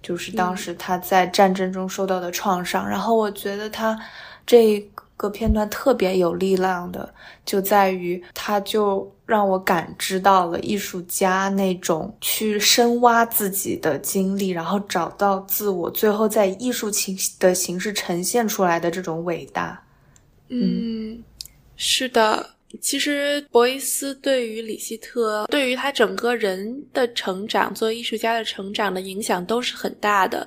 [0.02, 2.86] 就是当时他在战争中受到的创伤。
[2.86, 3.98] 然后我觉得他
[4.44, 4.78] 这
[5.16, 7.14] 个片段特别有力量的，
[7.46, 19.85] 就在于他就让我感知到了艺术家那种去深挖自己的经历，然后找到自我，最后在艺术形的形式呈现出来的这种伟大。
[20.48, 21.22] 嗯，
[21.76, 22.54] 是的。
[22.80, 30.46] 其实博伊斯对于李希特，对于他整个人的成长，作为艺术家的成长的影响都是很大的。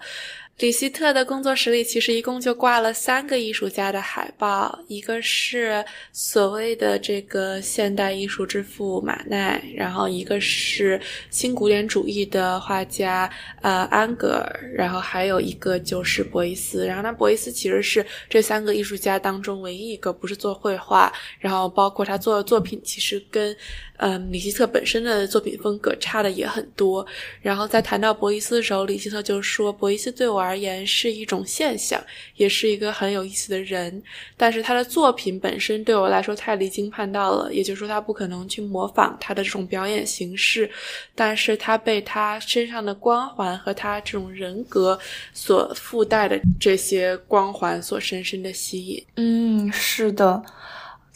[0.59, 16.85] 李希特的工作室里其实一共就挂了三个艺术家的海报，一个是所谓的这个现代艺术之父马奈，然后一个是新古典主义的画家呃安格尔，然后还有一个就是博伊斯。
[16.85, 23.55] 然后那博伊斯其实是这三个艺术家当中唯一一个不是做绘画，然后包括他做的作品其实跟。
[23.99, 27.05] 嗯，李希特本身的作品风格差的也很多。
[27.41, 32.01] 然后在谈到博伊斯的时候，李希特就说：“博伊斯对我而言是一种现象，
[32.35, 34.01] 也是一个很有意思的人。
[34.37, 40.69] 但是他的作品本身对我来说太离经叛道了，也就是说他不可能去模仿他的这种表演形式。
[41.13, 44.97] 但是他被他身上的光环和他这种人格
[45.33, 50.41] 所附带的这些光环所深深的吸引。”嗯，是的。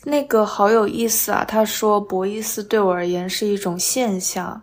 [0.06, 1.46] 那个好有意思啊！
[1.48, 4.62] 他说博伊斯对我而言是一种现象，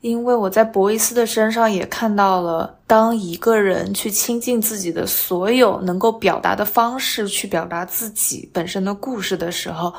[0.00, 9.92] 因为我在博伊斯的身上也看到了，当一个人去亲近自己的所有能够表达的方式，去表达自己本身的故事的时候，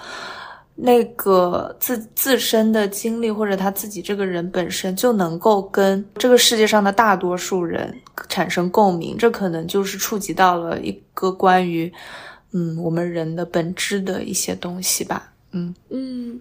[0.73, 7.93] 那个自自身的经历或者他自己这个人本身就能够跟这个世界上的大多数人
[8.29, 11.91] 产生共鸣，这可能就是触及到了一个关于。
[12.51, 15.31] 嗯，我们人的本质的一些东西吧。
[15.51, 16.39] 嗯嗯，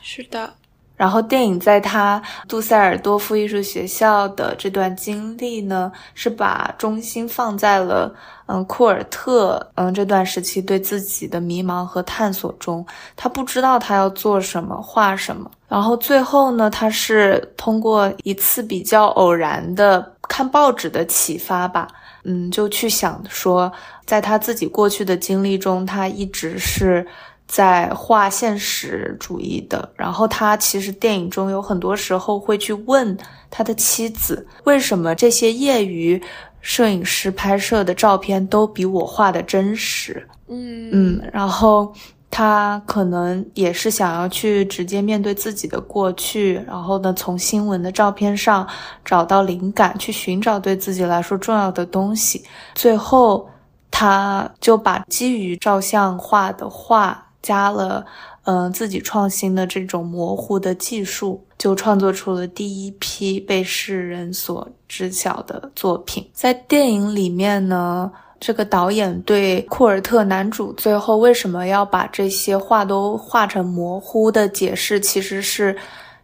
[0.00, 0.52] 是的。
[0.96, 12.86] 然后电影在他杜塞尔多夫艺术学校的这段经历呢，是把中心放在了嗯库尔特嗯这段时期对自己的迷茫和探索中。
[13.16, 15.50] 他不知道他要做什么，画什么。
[15.66, 21.88] 然后最后呢，他是通过一次比较偶然的看报纸的启发吧。
[22.24, 23.72] 嗯，就去想说，
[24.04, 27.06] 在他自己过去的经历中，他一直是
[27.46, 29.90] 在画现实主义的。
[29.96, 33.16] 然后他其实电影中有很多时候会去问
[33.50, 36.20] 他的妻子，为什么这些业余
[36.60, 40.26] 摄影师拍摄的照片都比我画的真实？
[40.48, 41.92] 嗯嗯，然后。
[42.32, 48.66] 他可能也是想要去直接面对自己的过去，然后呢，从新闻的照片上
[49.04, 52.44] 找到灵感，去寻找对自己来说重要的东西。
[52.76, 53.50] 最后，
[53.90, 58.06] 他就把基于照相画的画加了，
[58.44, 66.24] 嗯，自己创新的这种模糊的技术，就创作出了第一批被世人所知晓的作品。
[66.32, 68.10] 在电影里面呢。
[68.40, 75.76] 这个导演对库尔特男主最后为什么要把这些画都画成模糊的解释，其实是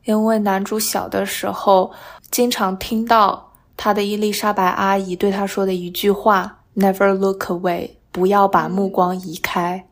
[0.04, 1.92] 因为男主小的时候
[2.30, 9.84] 经常听到他的伊丽莎白阿姨对他说的一句话：“Never look away，不要把目光移开。”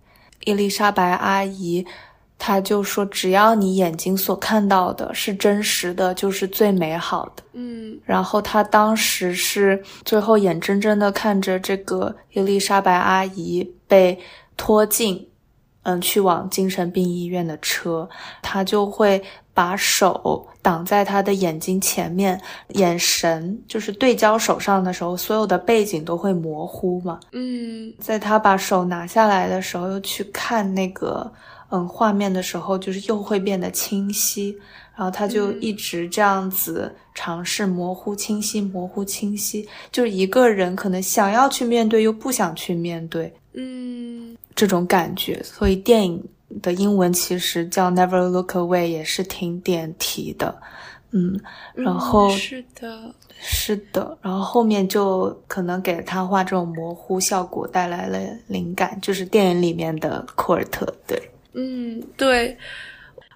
[0.45, 1.87] 伊丽莎白阿姨。
[2.47, 14.19] 他就说：“只要你眼睛所看到的是真实的，就是最美好的。”嗯，然后他当时是最后眼睁睁的看着这个伊丽莎白阿姨被
[14.59, 15.27] 拖进，
[15.85, 18.07] 嗯，去往精神病医院的车，
[18.43, 22.39] 他就会把手挡在他的眼睛前面，
[22.75, 27.19] 眼神就是对焦手上的时候，所有的背景都会模糊嘛。
[27.33, 31.33] 嗯，在他把手拿下来的时候，又去看那个。
[31.71, 34.57] 嗯，画面的时候就是又会变得清晰，
[34.95, 45.43] 然后他就一直这样子尝试模糊、清晰、模糊、清晰，就是一个人可能想要去面对又不想去面对，嗯，这种感觉。
[45.43, 46.23] 所以电影
[46.63, 50.55] 的英文其实叫 Never Look Away，也是挺点题的，
[51.11, 51.41] 嗯，
[51.75, 61.21] 然后是的，是的，然后后面就可能给他画这种模糊效果带来了灵感，就是电影里面的库尔特，对。
[61.55, 62.57] 嗯，对，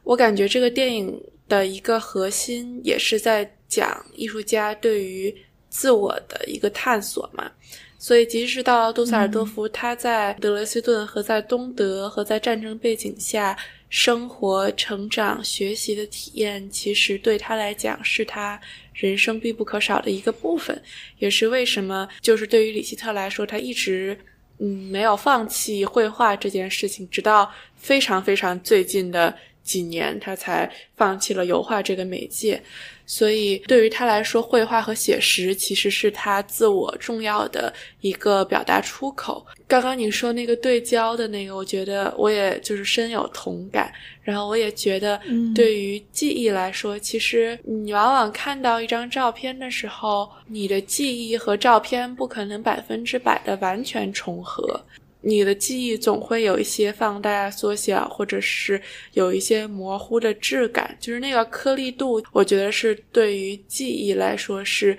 [0.03, 5.35] 我感觉这个电影的一个核心也是在讲艺术家对于
[5.69, 7.51] 自我的一个探索嘛。
[7.97, 13.57] 所以，即使到杜塞尔多夫，他在德累斯顿和在东德和在战争背景下
[13.89, 18.61] 生活、成长、学习的体验，其实对他来讲是他
[18.95, 20.81] 人生必不可少的一个部分，
[21.19, 24.19] 也是为什么就是对于里希特来说，他一直。
[24.59, 29.35] 嗯，没有放弃绘画这件事情，直到非常非常最近的
[29.69, 32.61] 几年，他才放弃了油画这个媒介。
[33.05, 39.47] 所以，对于他来说，绘画和写实其实是他自我重要的一个表达出口。
[39.67, 43.91] 刚刚你说那个对焦的那个，我觉得我也就是深有同感。
[44.23, 45.19] 然后，我也觉得，
[45.55, 54.79] 对于记忆来说，其实你往往看到一张照片的时候，你的记忆和照片不可能百分之百的完全重合。
[55.29, 58.81] 你的记忆总会有一些放大、缩小，或者是
[59.13, 64.99] 有一些模糊的质感，就是那个颗粒度，我觉得是对于记忆来说是。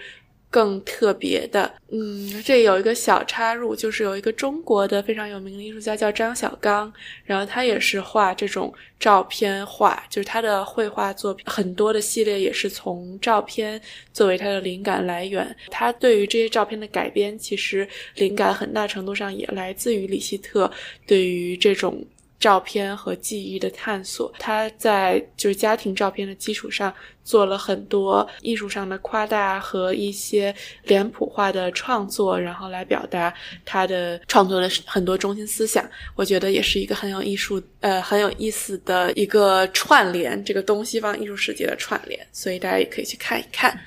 [0.52, 6.92] 更特别的，嗯，这有一个小插入，就是有一个中国的非常有名的艺术家叫张小刚，
[7.24, 13.80] 然后他也是画这种照片画，就是他的绘画作品很多的系列也是从照片
[14.12, 15.56] 作为他的灵感来源。
[15.70, 20.72] 他对于这些照片的改编，其实灵感很大程度上也来自于李希特
[21.06, 22.04] 对于这种。
[22.40, 33.34] 照片和记忆的探索，他在就是家庭照片的基础上做了很多艺术上的夸大和一些脸谱化的创作，然后来表达
[33.66, 35.88] 他的创作的很多中心思想。
[36.16, 43.78] 我觉得也是一个很有艺术呃很有意思的一个串联，这个东西方艺术世界的串联，所以大家也可以去看一看。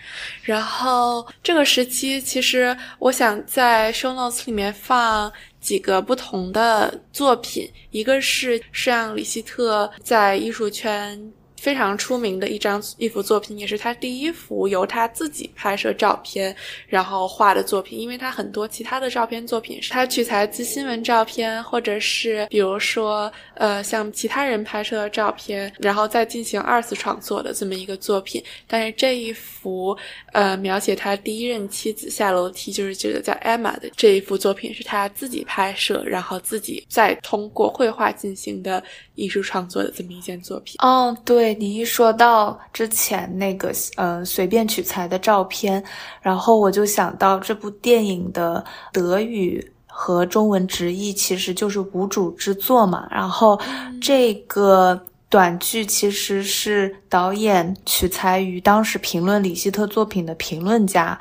[0.42, 5.32] 然后这个时期，其实我想在 show notes 里面放。
[5.63, 11.33] 几个不同的作品，一个是是让李希特在艺术圈。
[11.63, 16.53] 非常出名的一张一幅作品，也是他第一幅由他自己拍摄照片
[16.89, 18.01] 然后画的作品。
[18.01, 28.43] 因为他很多其他的照片作品是他取材自新闻照片，或者是比如说呃像其他人拍摄的照片，然后再进行二次创作的这么一个作品。
[28.67, 29.97] 但是这一幅
[30.33, 38.83] 呃描写他第一任妻子下楼梯，就是这个叫 Emma 的这一幅作品，是他自己拍摄，然后自己再通过绘画进行的
[39.15, 40.75] 艺术创作的这么一件作品。
[40.81, 41.51] 哦，对。
[41.55, 45.82] 你一说到之前那个呃随便取材的照片，
[46.20, 53.07] 然后我就想到这部电影的德语和中文直译其实就是无主之作嘛。
[53.11, 53.61] 然后
[54.00, 61.18] 这个短剧其实是导演取材于当时评论李希特作品的评论家，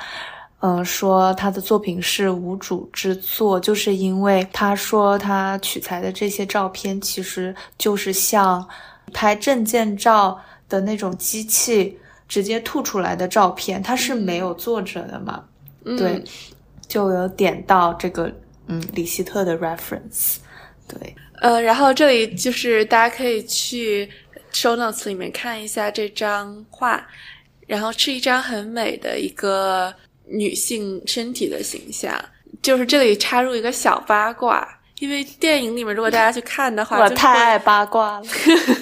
[0.60, 8.68] 嗯，说他的作品是无主之作，就是因为他说他取材的这些照片其实就是像。
[9.14, 11.98] 拍证件照的那种机器
[12.28, 15.44] 直接吐出来的照片，它是没有作者的嘛？
[15.84, 16.24] 对，
[16.88, 18.32] 就有点到这个
[18.68, 20.38] 嗯，李希特的 reference。
[20.88, 24.10] 对，呃，然后这里就是大家可以去
[24.52, 27.06] show notes 里面看一下这张画，
[27.68, 29.94] 然后是一张很美的一个
[30.26, 32.14] 女性身体的形象。
[32.62, 34.68] 就是这里插入一个小八卦。
[35.02, 38.26] 因为电影里面，如果大家去看的话，我太爱八卦了，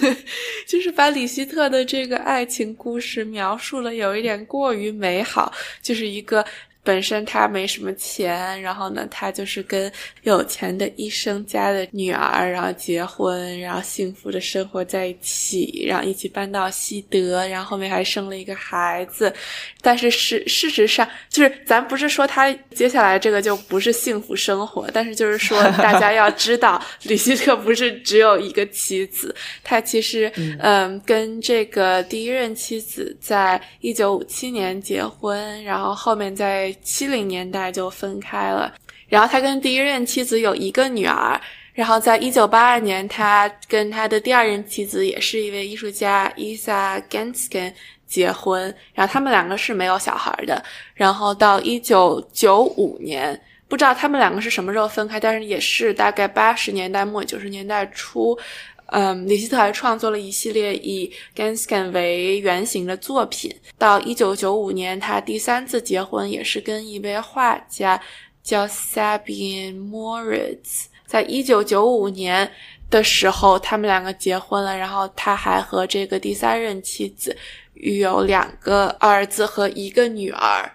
[0.67, 5.51] 就是把李希特的这个爱情故事描述了有一点过于美好，
[5.81, 6.45] 就是一个。
[6.83, 9.91] 本身他没什么钱，然后呢，他就是跟
[10.23, 19.31] 有钱的医生家的女儿，然后结婚，然后幸福的生活在一起，然后一起搬到西德，然后后面还生了一个孩子。
[19.81, 36.68] 但是事事实上，就是咱不是说他接下来这个就不是幸福生活，但是就是说 大家要知道，吕希特不是只有一个妻子，他其实嗯跟这个第一任妻子在一九五七年结婚，然后后面在。
[36.81, 38.73] 七零年代就分开了，
[39.07, 41.39] 然后他跟第一任妻子有一个女儿，
[41.73, 47.73] 然后在一九八二年，他跟他的第二任妻子也是一位艺术家伊萨 Gansken
[48.07, 50.63] 结婚，然后他们两个是没有小孩的，
[50.93, 58.37] 然后到一九九五年，不知道他们两个是什么时候分开，但是也是大概八十年代末九十年代初。
[58.91, 63.53] 嗯，李希特还创作了一系列以 Gansken 为原型的作品。
[63.77, 68.01] 到一九九五年，他第三次结婚也是跟一位画家
[68.41, 70.85] 叫 Sabine Moritz。
[71.05, 72.51] 在一九九五年
[72.89, 74.75] 的时候，他们两个结婚了。
[74.75, 77.35] 然后他还和这个第三任妻子
[77.73, 80.71] 育有两个儿子和一个女儿。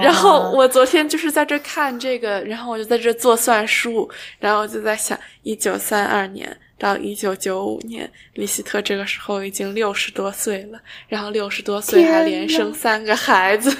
[0.00, 6.56] 然后我昨天就是在这看这个，然后我就在这做算术，然后就在想一九三二年。
[6.78, 13.74] 到一九九五年，李希特这个时候已经六十多岁了，然后六十多岁还连生三个孩子，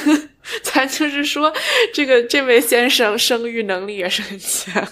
[0.64, 1.52] 咱就是说，
[1.92, 4.88] 这个这位先生生育能力也是很强。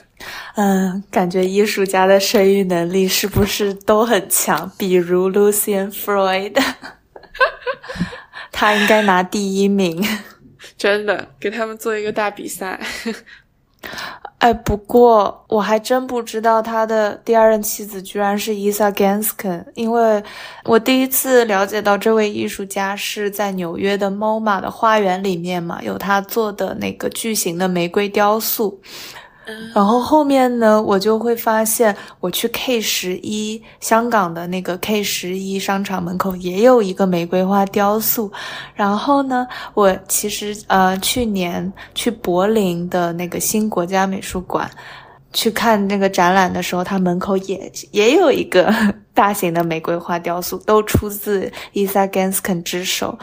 [0.57, 4.71] 嗯，感觉艺术家的生育能力是不是都很强？
[4.77, 6.61] 比如 Lucian Freud，
[8.53, 10.07] 他应该拿第一名。
[10.77, 12.81] 真的，给他们做一个大比赛。
[14.39, 20.23] 哎，不过我还真不知道他的第二任妻子居然是伊萨甘斯肯因为
[20.65, 28.81] 我第一次了解到这位艺术家是在纽约的 MoMA 的花园里面嘛，有他做的那个巨型的玫瑰雕塑。
[29.75, 38.31] 然后后面呢，我就会发现，我去 K 十一香港的那个 K 十一商场门口也有一个玫瑰花雕塑。
[38.75, 44.71] 然后呢，我其实呃去年去柏林的那个新国家美术馆，
[45.33, 48.73] 去看那个展览的时候，它门口也也有一个
[49.15, 53.19] 大型的玫瑰花雕塑，都出自伊萨根斯肯之手。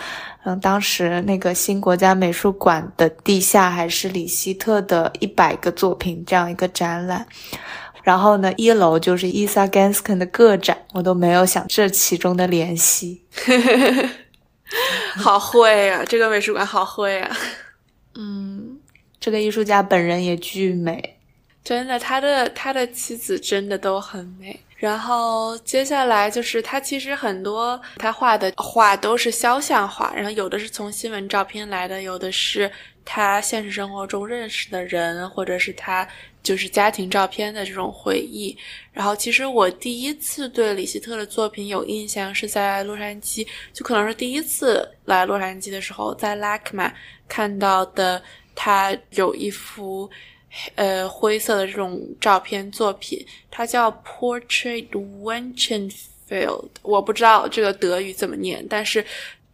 [0.45, 7.25] 嗯，当时那个新国家美术馆的地下还是里希特的一百个作品这样一个展览。
[8.03, 13.23] 然后呢，一楼就是伊萨甘斯肯的个展，我都没有想这其中的联系。
[15.17, 17.35] 好会啊，这个美术馆好会啊。
[18.13, 18.77] 嗯，
[19.19, 21.17] 这个艺术家本人也巨美，
[21.63, 24.59] 真的，他的他的妻子真的都很美。
[24.75, 32.69] 然后接下来就是他其实很多他画的画都是肖像画，然后有的是从新闻照片来的，有的是
[33.05, 36.05] 他现实生活中认识的人，或者是他
[36.43, 38.55] 就是家庭照片的这种回忆。
[38.91, 46.93] 然后其实我第一次对李希特的作品有印象是在洛杉矶，就可能是第一次来洛杉矶的时候，在拉克玛
[47.29, 48.21] 看到的
[48.53, 50.09] 他有一幅。
[50.75, 54.87] 呃，灰色的这种照片作品，它叫 Portrait
[55.21, 59.05] Wengenfeld，我不知道这个德语怎么念，但是。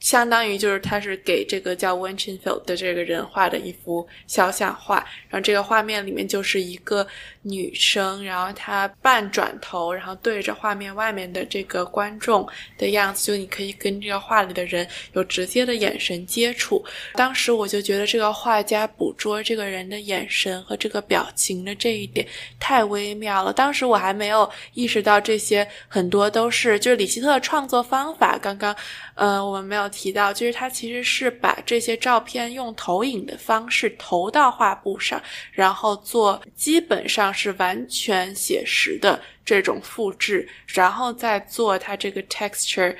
[0.01, 4.95] 相当于就是他是给这个叫 w e n c h e n f e l d 的这个人画的一幅肖像画，
[5.29, 7.07] 然后这个画面里面就是一个
[7.43, 12.45] 女生，然后她半转头，然后对着画面外面的这个观众
[12.77, 16.83] 的样子，就你可以跟这个画里的人有直接的眼神接触。
[17.13, 22.27] 当时我就觉得这个画家捕捉这个人的眼神和这个表情的这一点
[22.59, 23.53] 太微妙了。
[23.53, 28.35] 当时我还没有意识到这些很多都是就是李希特的创作方法。
[28.39, 28.75] 刚刚。
[29.15, 35.21] 嗯，我们没有提到，就是他其实是把这些照片用投影的方式投到画布上，
[35.51, 42.95] 然后做基本上是完全写实的这种复制，然后再做它这个 texture。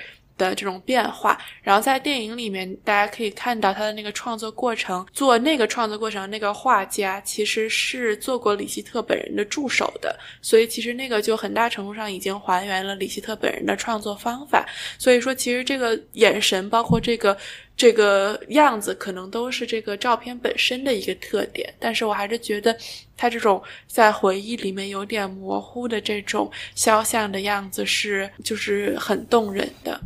[0.48, 5.06] 的这种变化，然后在电影里面，大家可以看到他的那个创作过程。
[5.12, 14.66] 做那个创作过程，那个画家其实是做过李希特本人的助手的，所以其实那个就很大程度上已经还原了李希特本人的创作方法。
[14.98, 17.36] 所以说，其实这个眼神，包括这个
[17.76, 21.72] 这个样子，可能都是这个照片本身的一个特点。
[21.78, 22.76] 但是我还是觉得，
[23.16, 30.00] 他这种在回忆里面有点模糊的这种肖像的样子，是就是很动人的。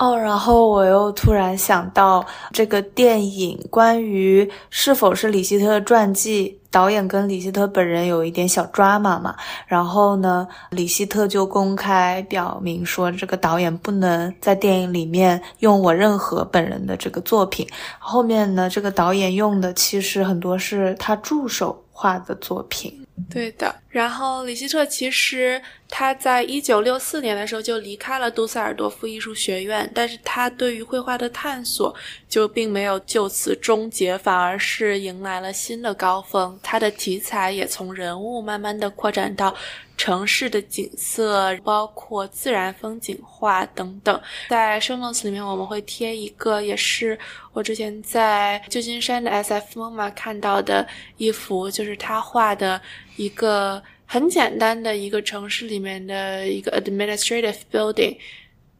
[0.00, 9.36] 哦，然后我又突然想到，这个电影关于是否是李希特传记，导演跟李希特本人有一点小 drama 嘛。
[9.66, 17.68] 然后呢，李希特就公开表明说，这个导演不能在电影里面用我任何本人的这个作品。
[17.98, 22.90] 后面呢，这个导演用的其实很多是他助手画的作品。
[23.28, 25.60] 对的，然后李希特其实
[25.90, 31.94] 他在一九六四年的时候就离开了杜塞尔多夫艺术学院，但是他对于绘画的探索
[32.28, 36.58] 就并没有就此终结，反而是迎来了新的高峰。
[36.62, 39.54] 他的题材也从人物慢慢的扩展到。
[39.96, 44.18] 城市的景色，包括自然风景画等等，
[44.48, 47.18] 在 show notes 里面我们会贴一个，也是
[47.52, 50.88] 我之前在旧金山的 SF MoMA 看到的
[51.18, 52.80] 一幅，就是他画的
[53.16, 53.82] 一个
[54.12, 58.16] 很简单的一个城市里面的一个 administrative building。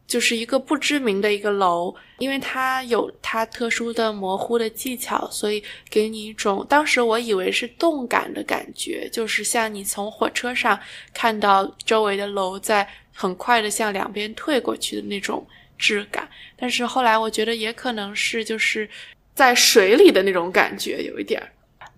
[0.05, 10.77] 就是一个不知名的一个楼，因为它有它特殊的模糊的技巧，所以给你一种当时我以为是动感的感觉，就是像你从火车上
[11.13, 16.27] 看到周围的楼在很快的向两边退过去的那种质感。
[16.57, 18.89] 但是后来我觉得也可能是就是
[19.33, 21.47] 在水里的那种感觉有一点儿。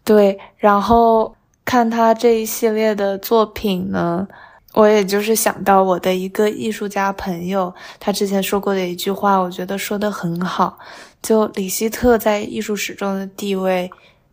[0.03, 4.27] 对，然后看他这一系列的作品呢。
[4.73, 10.79] 我也就是想到我的一个艺术家朋友，他之前说过的一句话，我觉得说的很好。
[11.21, 13.91] 就李希特在艺术史中的地位，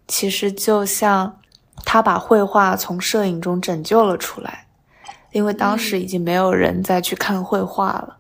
[0.09, 1.37] 其实就像
[1.85, 4.65] 他把绘画从摄影中拯救了出来，
[5.33, 8.17] 因为当时已经没有人再去看绘画了。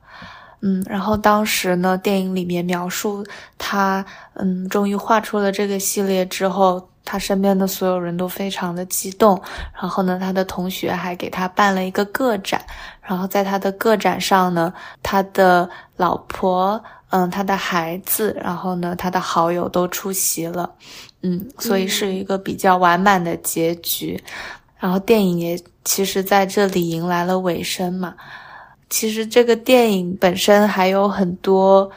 [0.60, 3.24] 嗯，然后当时呢，电影里面描述
[3.56, 4.04] 他，
[4.34, 6.89] 嗯，终于画出了这个系列之后。
[7.04, 9.40] 他身边的所有人都非常的激动，
[9.80, 12.60] 然后呢，他的同学还给他办了一个个展，
[13.02, 14.72] 然后在他的个展上呢，
[15.02, 20.70] 他的老婆，嗯，他的孩子，然后呢，他的好友都出席了，
[21.22, 24.22] 嗯，所以是一个比较完满的结局。
[24.78, 28.14] 然后电影也其实在这里迎来了尾声嘛。
[28.88, 31.90] 其实这个电影本身还有很多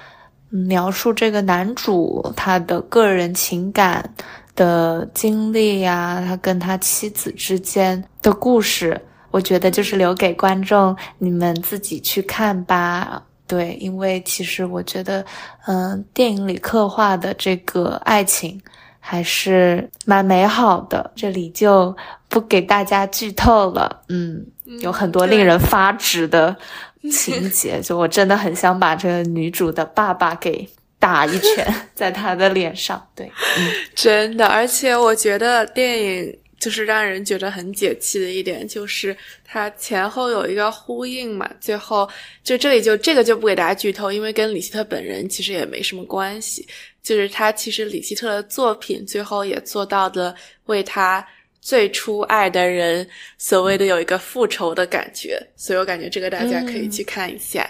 [0.50, 4.14] 描述这个男主他的个人情感。
[4.56, 9.00] 的经历呀，他跟他妻子之间的故事，
[9.32, 13.22] 我觉得就是留给观众你们自己去看吧。
[13.46, 15.24] 对，因为其实我觉得，
[15.68, 18.60] 嗯，电影里刻画的这个爱情
[19.00, 21.12] 还是蛮美好的。
[21.14, 21.96] 这里就
[22.30, 24.44] 不给大家剧透了，嗯，
[24.80, 26.56] 有很多令人发指的
[27.12, 30.68] 情节，就我真的很想把这个女主的爸爸给
[31.04, 33.06] 打一拳在他的脸上。
[33.14, 33.30] 对，
[33.94, 36.40] 真的，而且我觉得电影。
[36.64, 41.46] 就是让人觉得很解气的一点，就是它前后有一个呼应嘛。
[41.60, 42.10] 最后
[42.42, 46.66] 就这里就这个就不给大家剧透，因为跟李希特本人其实也没什么关系。
[47.02, 50.34] 就是他其实李希特的作品最后也做到了
[50.68, 51.28] 为他。
[51.64, 53.08] 最初爱的人，
[53.38, 57.66] 所谓的有一个复仇的感觉，所以我感觉这个大家可以去看一下。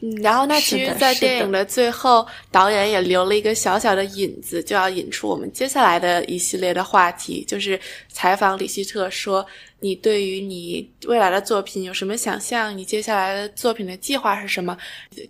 [0.00, 9.44] 嗯，然后那其实，在电影的最后，导演也留了一个小小的引子，就要引出我们接下来的一系列的话题，就是采访李希特说
[9.80, 12.76] ：“你对于你未来的作品有什么想象？
[12.76, 14.76] 你接下来的作品的计划是什么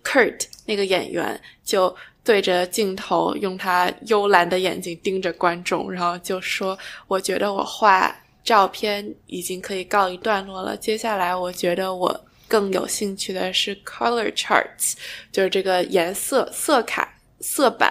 [0.03, 1.97] ？”Kurt 那个演员就。
[2.23, 8.15] 对着镜头，用他幽蓝的眼睛盯着观众，然后就说：“我觉得我画
[8.45, 10.77] 照片已经可以告一段落了。
[10.77, 14.95] 接下来，我觉得我更有兴趣的是 color charts，
[15.33, 17.91] 就是这个颜色色卡色板。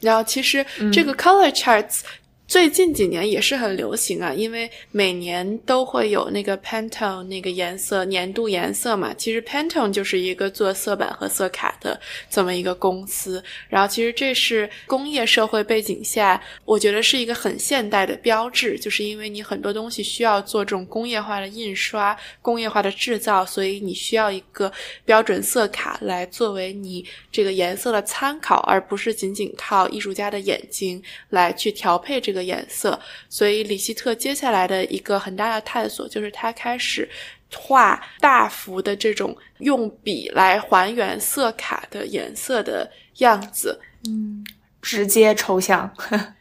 [0.00, 2.00] 然后，其实这个 color charts。”
[2.48, 9.12] 最近几年也是很流行啊，因为每年都会有那个 Pantone 那个颜色年度颜色嘛。
[9.12, 13.44] 其实 Pantone 就是一个做色板和色卡的这么一个公司。
[13.68, 24.72] 然后其实这是工业社会背景下，我觉得是一个很现代的标志，就是因为你很多东西需要做这种工业化的印刷、工业化的制造，所以你需要一个
[25.04, 32.37] 标准色卡来作为你这个颜色的参考，而不是仅仅靠艺术家的眼睛来去调配这个。
[32.42, 37.08] 颜色，所以李希特接下来的一个很大的探索，就是他开始
[37.54, 44.44] 画大幅的这种用笔来还原色卡的颜色的样子，嗯，
[44.82, 45.90] 直接抽象。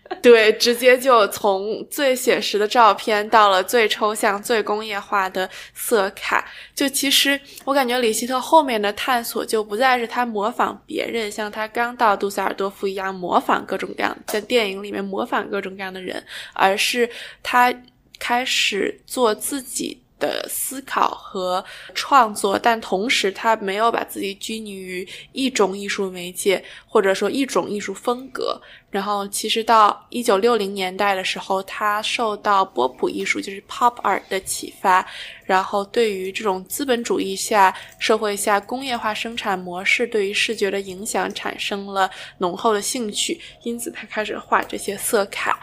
[0.22, 6.50] 对，直接就从最写实的照片到了最抽象、最工业化的色卡。
[6.74, 17.10] 就其实我感觉李希特后面的探索就不再是他模仿别人，像他刚到杜塞尔多夫一样模仿各种各样，在电影里面模仿各种各样的人，而是
[17.44, 17.74] 他
[18.20, 20.02] 开始做自己。
[20.20, 28.60] 的思考和创作，但同时他没有把自己拘泥于一种艺术媒介或者说一种艺术风格。
[28.90, 35.06] 然后，其实到一九六零年代的时候，他受到波普艺术，就是 pop art 的启发。
[35.46, 45.60] 然后，对于这种资本主义下社会下工业化生产模式对于视觉的影响产生了浓厚的兴趣，因此他开始画这些色卡。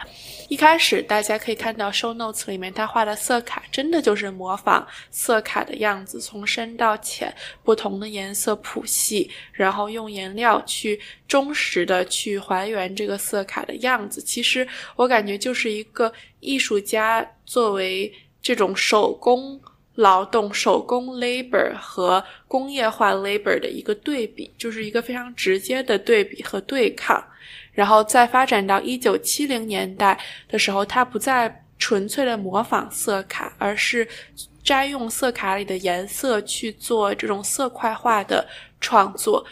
[0.47, 14.21] 一开始大家可以看到 show notes 里面他画的色卡，真的就是模仿色卡的样子，从深到浅，不同的颜色谱系，然后用颜料去忠实的去还原这个色卡的样子。
[14.21, 19.59] 其实我感觉就是一个艺术家作为这种手工
[19.95, 27.23] 劳动、手工 labor 和工业化 labor 的一个对比，就是一个非常直接的对比和对抗。
[27.71, 34.07] 然后再发展到一九七零年代的时候，他不再纯粹的模仿色卡，而是
[34.63, 38.47] 摘用色卡里的颜色去做这种色块化的
[38.79, 39.45] 创作。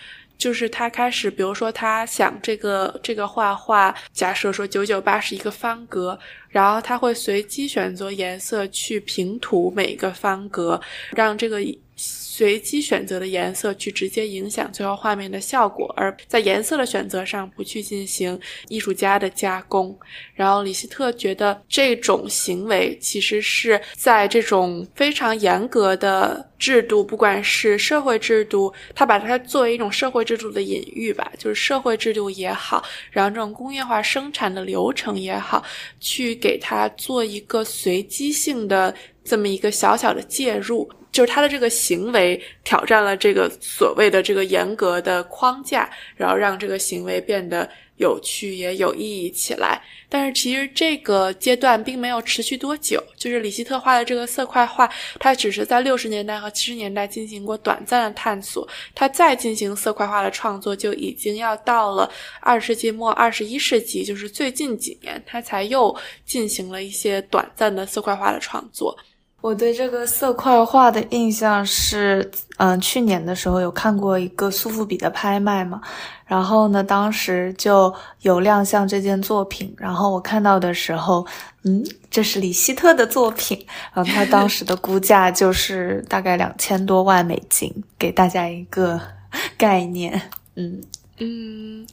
[0.43, 6.19] 就是他开始，比如说他想这个这个画画，假设说九九八是一个方格，
[6.49, 10.81] 然后他会随机选择颜色去平涂每一个方格，
[11.15, 11.61] 让这个。
[12.03, 18.37] 随机选择的颜色去直接影响最后画面的效果，而在颜色的选择上不去进行
[18.67, 19.97] 艺术家的加工。
[20.33, 35.63] 然后李希特觉得这种行为其实是在这种非常严格的制度，不管是社会制度，他把它作为一种社会制度的隐喻吧，就是社会制度也好，然后这种工业化生产的流程也好，
[35.99, 38.93] 去给它做一个随机性的
[39.23, 40.89] 这么一个小小的介入。
[41.13, 49.81] 就是他的这个行为挑战了这个所谓的这个严格的框架，然后让这个行为变得有趣也有意义起来。
[50.09, 54.89] 但是其实这个阶段并没有持续多久，就是李希特画的这个色块画，
[55.19, 62.11] 他只是在六十年代和七十年代进行过短暂的探索，他再进行色块画的创作就已经要到了
[62.41, 65.95] 二十世纪末二十一世纪，就是最近几年他才又
[66.25, 68.97] 进行了一些短暂的色块画的创作。
[69.43, 75.81] 我对这个色块画的印象是，嗯，去年的时候有看过一个苏富比的拍卖嘛，
[76.25, 81.27] 然后呢，当时就有亮相这件作品，然后我看到的时候，
[81.65, 87.69] 嗯，这是李希特的作品，然后他当时的估价就是大概两千多万美金，
[87.99, 88.97] 给大家一个
[89.59, 90.21] 概念，
[90.55, 90.81] 嗯
[91.19, 91.85] 嗯。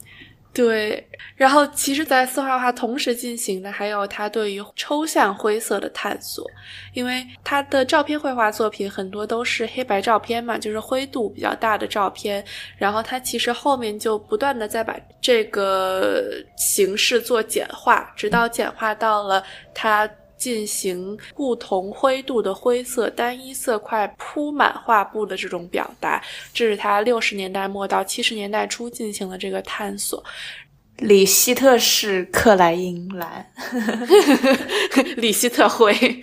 [0.53, 6.45] 对，然后其实，在四画画同时进行的还有他对于抽象灰色的探索，
[6.93, 12.43] 因为他的照片绘画作品很多都是黑白照片嘛，就是灰度比较大的照片。
[12.77, 16.21] 然后他其实后面就不断的在把这个
[16.57, 19.41] 形式做简化，直到简化到了
[19.73, 20.05] 他
[20.41, 26.19] 进行不同灰度的灰色单一色块铺满画布的这种表达。
[26.51, 30.23] 这是他六十年代末到七十年代初进行的这个探索。
[31.01, 33.51] 李希特是克莱因蓝，
[35.17, 35.93] 李希特灰。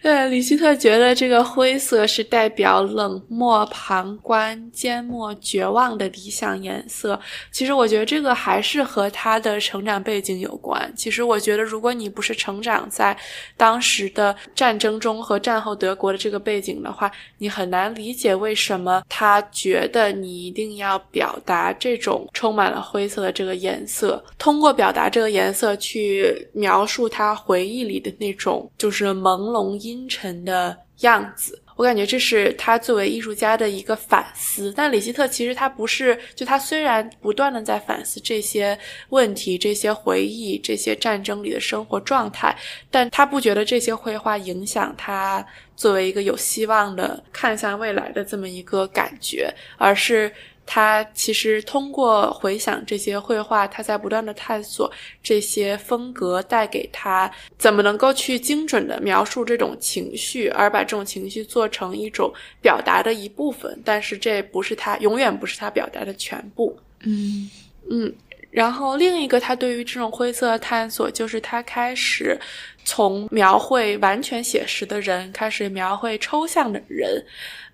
[0.00, 7.18] 对，李希特觉得这个灰色是代表冷漠、旁观、缄默、绝望的理想颜色。
[7.50, 10.92] 其实我觉得这个还是和他的成长背景有关。
[10.94, 13.16] 其实我觉得，如果你不是成长在
[13.56, 30.04] 当时的战争中和战后德国的这个背景的话，你很难理解为什么他觉得你一定要表达这种充满了灰色的这个颜色，通过表达这个颜色去描述他回忆里的那种就是朦胧阴。
[30.06, 34.72] 沉的样子，我感觉这是他作为艺术家的一个反思。
[34.76, 38.78] 但李希特其实他不是，就他虽然不断的在反思这些
[39.08, 42.54] 问题、这些回忆、这些战争里的生活状态，
[42.90, 50.30] 但他不觉得这些绘画影响他作为一个有希望的看向未来的这么一个感觉，而是。
[50.66, 54.90] 他其实通过回想这些绘画，他在不断的探索
[55.22, 63.80] 这些风格带给他怎么能够去精准的描述这种情绪，而把这种情绪做成一种表达的一部分。
[63.84, 66.76] 但是这不是他，永远不是他表达的全部。
[67.00, 67.50] 嗯
[67.90, 68.12] 嗯。
[68.54, 72.38] 然后另一个他对于这种灰色的探索，就是他开始
[72.84, 77.20] 从描绘完全写实的人，开始描绘抽象的人。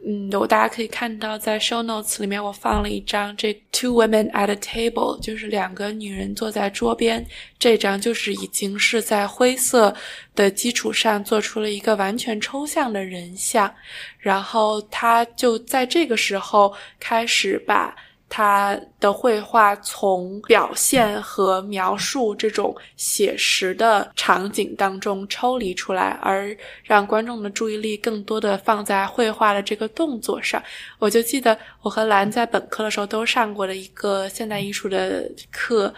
[0.07, 7.27] 嗯，我大家可以看到，在 show notes 里面我放了一张这 two women at a table，就是两个女人坐在桌边。
[7.59, 9.95] 这张就是已经是在灰色
[10.35, 13.71] 的基础上做出了一个完全抽象的人像，
[14.19, 17.95] 然后他就在这个时候开始把。
[18.33, 30.63] 他的绘画从表现和描述这种写实的场景当中抽离出来，而让观众的注意力更多的放在绘画的这个动作上。
[31.01, 35.93] 我就记得我和兰在本科的时候都上过的一个现代艺术的课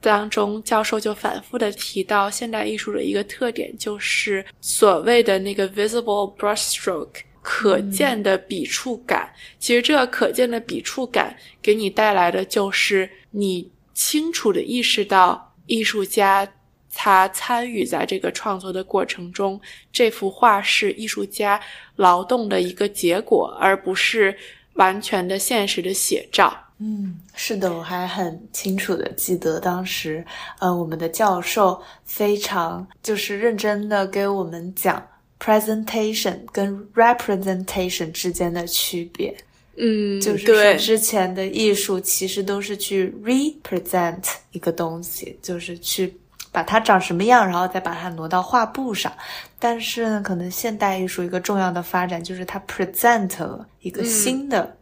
[0.00, 7.22] 当中，教授就反复的提到，现代艺术的一个特点就是所谓的那个 visible brushstroke。
[7.42, 9.28] 可见的笔触感，
[9.58, 16.48] 其实这个可见的笔触感给你带来的就是你清楚的意识到，艺术家
[16.94, 19.60] 他参与在这个创作的过程中，
[19.92, 21.60] 这幅画是艺术家
[21.96, 24.36] 劳动的一个结果，而不是
[24.74, 26.56] 完全的现实的写照。
[26.78, 30.24] 嗯，是的，我还很清楚的记得当时，
[30.58, 35.04] 呃，我们的教授非常就是认真的给我们讲。
[35.42, 39.34] Presentation 跟 representation 之间的区别，
[39.76, 44.22] 嗯，就是说之前的艺术其实都是去 represent
[44.52, 46.14] 一个东西，就是去
[46.52, 49.12] 把它长什么样，然后再把它挪到画布上。
[49.58, 54.76] 但是呢，可能现代艺术一个重要的发展就是它 present 了一个新的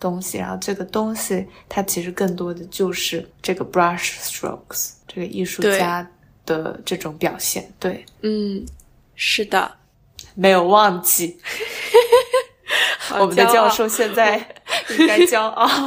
[0.00, 6.04] 东西，然后这个东西它其实更多的就是这个 brush strokes 这个艺术家
[6.44, 7.72] 的这种表现。
[7.78, 8.66] 对，嗯，
[9.14, 9.76] 是的。
[10.34, 11.38] 没有忘记，
[13.18, 14.36] 我们的教授现在
[14.98, 15.68] 应该骄傲。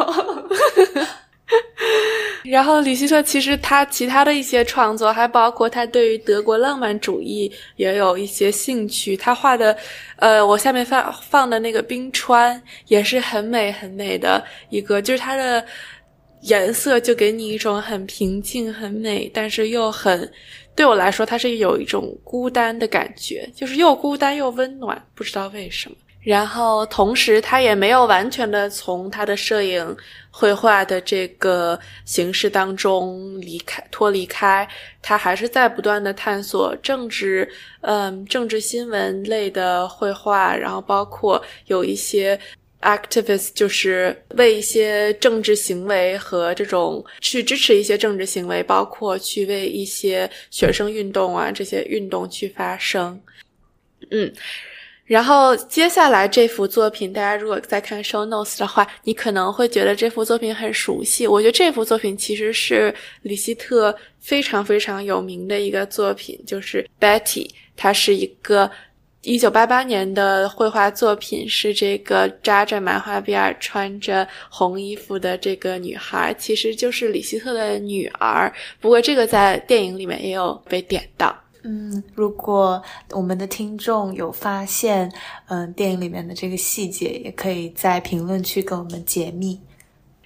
[2.43, 9.15] 然后李希特其实他其他的一些创作，还包括他对于德国浪漫主义也有一些兴趣。
[9.15, 9.75] 他画的，
[10.17, 15.63] 呃，我下面放放的那个冰川也是很美很美的一个，就是它的
[16.41, 20.29] 颜色就给你一种很平静、很美，但是又很。
[20.75, 25.95] 对我来说，它是有一种孤单的感觉，就是又孤单又温暖，不知道为什么。
[26.21, 29.95] 然后同时，他也没有完全的从他的摄影
[30.31, 34.65] 绘画的这个形式当中离开、脱离开，
[35.01, 37.47] 他还是在不断的探索政治，
[37.81, 42.39] 嗯，政治新闻类的绘画，然后包括有一些。
[42.83, 53.19] Activist 就是为一些政治行为和这种去支持一些政治行为，包括去为一些学生运动啊这些运动去发声。
[54.11, 54.31] 嗯，
[55.05, 61.25] 然后接下来这幅作品，大家如果在看 show notes 的话，你可能会觉得这幅作品很熟悉。
[61.25, 68.69] 我觉得这幅作品其实是李希特非常非常有名的一个作品，就是 Betty，它是一个。
[69.23, 78.53] 一九八八年的绘画作品是这个扎着麻花辫儿、穿着红衣服的这个女孩，其实就是李希特的女儿。
[78.81, 81.33] 不过这个在电影里面也有被点到。
[81.63, 85.09] 嗯，如果我们的听众有发现，
[85.47, 89.57] 嗯，电影里面的这个细节，也可以在评论区给我们解密。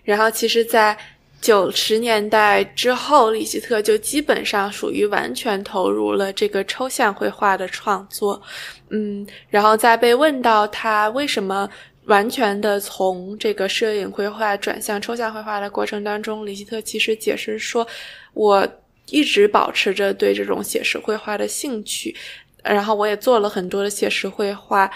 [0.03, 0.97] 然后，其实，在
[1.39, 8.41] 九十年代之后，李希特就基本上属于完全投入了这个抽象绘画的创作。
[8.89, 11.69] 嗯，然后在被问到他为什么
[12.05, 17.87] 完全的从这个摄影绘画转向抽象绘画的过程当中，李希特其实解释说
[18.33, 18.67] ：“我
[19.09, 22.15] 一直保持着对这种写实绘画的兴趣，
[22.63, 24.89] 然后我也做了很多的写实绘画。”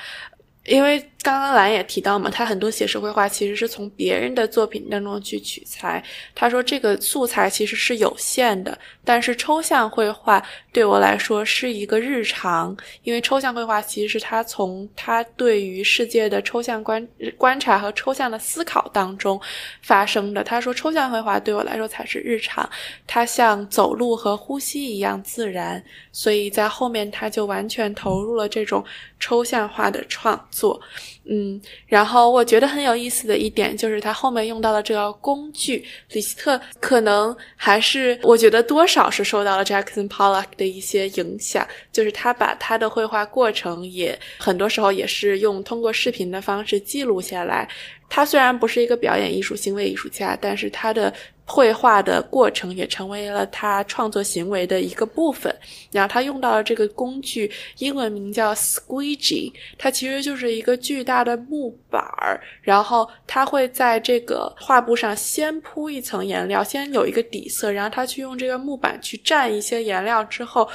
[0.66, 6.03] 因为刚刚兰也提到嘛，他很多写实绘画其实是从别人的作品当中去取材。
[6.36, 17.07] 他说这个素材其实是有限的，但是抽象绘画对我来说是一个日常，因为抽象绘画其实是他从他对于世界的抽象观
[17.38, 19.39] 观察和抽象的思考当中
[19.82, 20.43] 发生的。
[20.43, 22.68] 他说抽象绘画对我来说才是日常，
[23.05, 28.84] 它像走路和呼吸一样自然，所以在后面他就完全投入了这种
[29.22, 30.38] 抽象化的创。
[30.49, 30.82] 作，
[31.30, 47.67] 嗯，然后我觉得很有意思的一点就是他后面用到的这个工具，李希特可能还是我觉得多少是受到了 Jackson Pollock 的一些影响，就是他把他的绘画过程也很多时候也是用通过视频的方式记录下来。
[48.09, 51.13] 他虽然不是一个表演艺术行为艺术家，但是他的。
[51.52, 55.54] 绘画的过程也成为了他创作行为的一个部分。
[55.91, 62.39] 然后他用到了这个工具，英文名叫 squeegee，它其实就是一个巨大的木板儿。
[62.62, 70.70] 然后他会在这个画布上先铺一层颜料，先有一个底色，然后他去用这个木板去蘸一些颜料之后。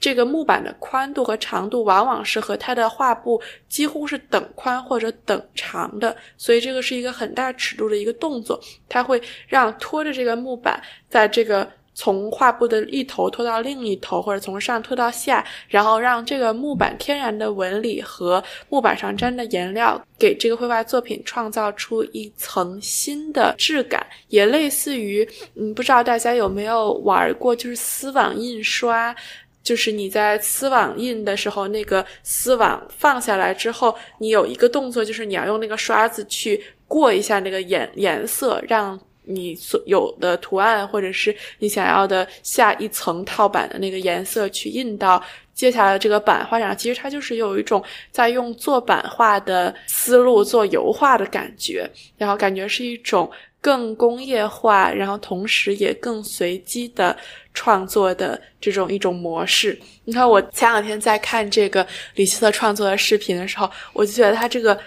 [0.00, 8.58] 这个木板的宽度和长度往往是和它的画布几乎是等宽或者等长的，所以这个是一个很大尺度的一个动作。
[8.88, 29.14] 它会让拖着这个木板在这个从画布的一头拖到另一头，或者从上拖到下，然后让这个木板天然的纹理和木板上沾的颜料给这个绘画作品创造出一层新的质感，也类似于嗯，不知道大家有没有玩过，就是丝网印刷。
[29.62, 45.22] 就是你在丝网印的时候，那个丝网放下来之后，你有一个动作，就是你要用那个刷子去过一下那个颜颜色，让你所有的图案或者是你想要的下一层套版的那个颜色去印到
[45.54, 46.76] 接下来这个版画上。
[46.76, 53.30] 其实它就是有一种在用做版画的思路做油画的感觉，然后感觉是一种。
[53.60, 57.16] 更工业化，然后同时也更随机的
[57.54, 59.78] 创作的这种一种模式。
[60.04, 64.78] 你看，我前两天在看这个李希特创作的视频的时候，我就觉得他这个。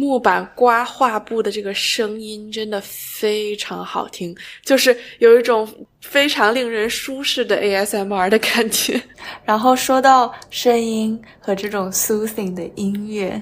[0.00, 5.68] 木板刮画布的这个声音真的非常好听，就是有一种
[6.00, 9.00] 非常令人舒适的 ASMR 的感觉。
[9.44, 13.40] 然后说到声音和这种 soothing 的音乐，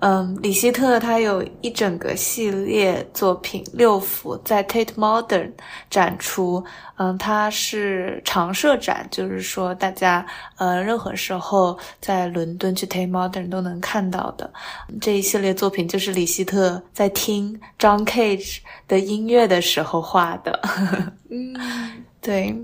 [0.00, 5.52] 嗯，李希特他有一整个系列作品六幅在 Tate Modern
[5.90, 6.64] 展出。
[7.00, 10.26] 嗯，它是常设展，就是说大家
[10.56, 14.52] 呃任何时候在伦敦去 Tate Modern 都能看到的
[15.00, 20.58] 这一系列作品，就是李希特在听 John Cage 的音乐的时候画的。
[20.64, 21.54] 呵呵嗯，
[22.20, 22.54] 对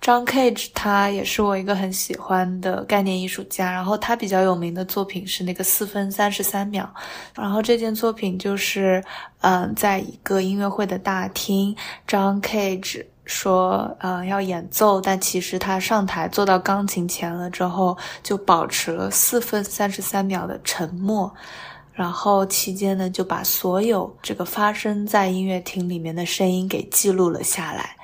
[0.00, 6.88] ，John Cage 他也是我一个很喜欢的概念艺术家，然后他比较有名的作品是那个四分三十三秒，
[7.34, 9.02] 然后这件作品就是
[9.40, 11.74] 嗯，在一个音乐会的大厅
[12.06, 13.06] ，John Cage。
[13.26, 21.34] 说，呃，要演奏，但其实他上台坐到钢琴前了之后，就保持了四分三十三秒的沉默，
[21.94, 27.96] 然后期间呢，就把所有这个发生在音乐厅里面的声音给记录了下来，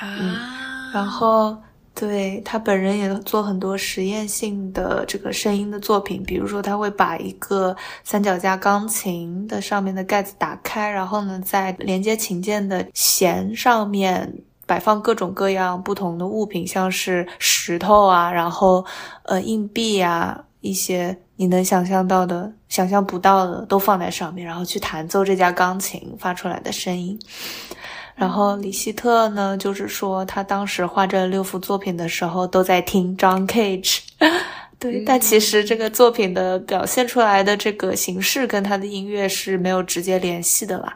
[0.00, 1.56] 啊，然后
[1.94, 14.42] 对他本人也做很多实验性的这个声音的作品，比如说他会把一个三脚架钢琴的上面的盖子打开，然后呢，在连接琴键的弦上面。
[14.66, 18.86] 摆放各种各样不同的物品，像是石头啊，然后
[19.24, 27.18] 呃硬币啊，一些你能想象到的、想象不到的都放在上面，然后去弹奏这架钢琴发出来的声音。
[28.20, 34.00] 然后李希特呢，就是说他当时画这六幅作品的时候都在听 John Cage，
[34.78, 40.94] 对，但其实这个作品的表现出来的这个形式跟他的音乐是没有直接联系的啦。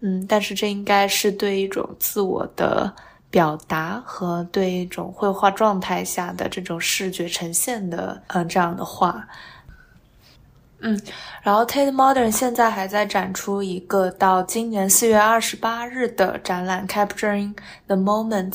[0.00, 2.92] 嗯，但是这应该是对一种自我的。
[3.30, 9.26] 表达和对一种绘画状态下的这种视觉呈现的，呃，这样的画，
[10.86, 11.00] 嗯，
[11.42, 17.54] 然后 Tate Modern 现在还在展出一个到今年四月二十八日的展览，Capturing
[17.86, 18.54] the Moment，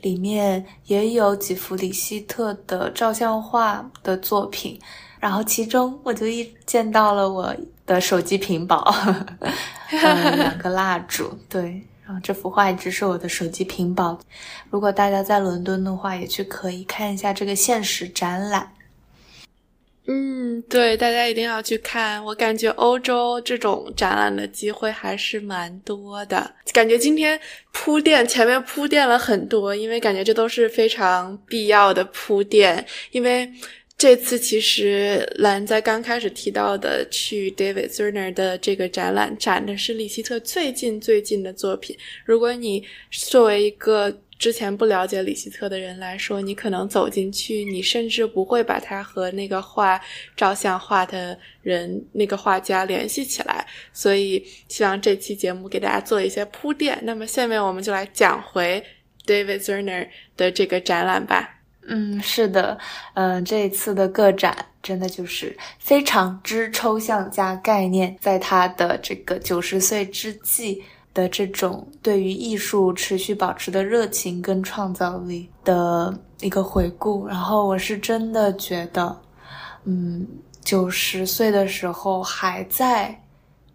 [0.00, 4.80] 里面也有几幅李希特的照相画的作品。
[5.20, 7.54] 然后其中我就一见到了我
[7.84, 8.94] 的手机屏保，
[9.90, 14.18] 两个蜡烛，对，然后这幅画一直是我的手机屏保。
[14.70, 18.72] 如果大家在伦敦的话，也去可以看一下这个现实展览。
[20.08, 22.24] 嗯，对，大家一定要去看。
[22.24, 26.54] 我感觉欧洲这种展览的机会还是蛮多的。
[26.72, 27.38] 感觉今天
[27.72, 32.86] 铺垫前面铺垫了很多，因为感觉这都是非常必要的铺垫。
[33.10, 33.50] 因为
[33.98, 41.96] 这次其实兰在刚开始提到的去 David Zerner 的这个展览，展的是李希特最近最近的作品。
[42.24, 49.98] 如果你作为一个之前不了解李希特的人来说，你可能走进去，你甚至不会把他和那个画
[50.36, 53.66] 照相画的人、那个画家联系起来。
[53.94, 56.98] 所以，希望这期节目给大家做一些铺垫。
[57.02, 58.84] 那么，下面我们就来讲回
[59.26, 60.06] David Zerner
[60.36, 61.58] 的这个展览吧。
[61.88, 62.78] 嗯，是的，
[63.14, 70.82] 嗯，这一次的个展真的就是非常之抽象加概念，在他的这个九十岁之际。
[71.16, 79.18] 的这种对于艺术持续保持的热情跟创造力的一个回顾，然后我是真的觉得，
[79.84, 80.26] 嗯，
[80.62, 83.18] 九十岁的时候还在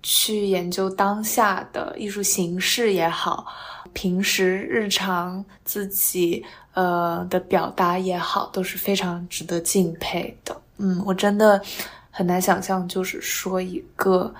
[0.04, 3.48] 去研究当下的艺术形式也好，
[3.92, 10.56] 平时日常自己呃的表达也好，都是非常值得敬佩的。
[10.78, 11.60] 嗯，我真的
[12.12, 14.32] 很难想象，就是说一个。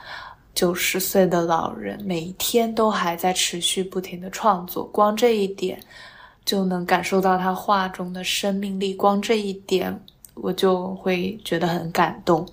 [0.54, 5.80] 九十岁的老人每天都还在持续不停的创作，光这一点
[6.44, 8.94] 就能感受到他画中的生命力。
[8.94, 9.98] 光这一点，
[10.34, 12.48] 我就会觉得很感动。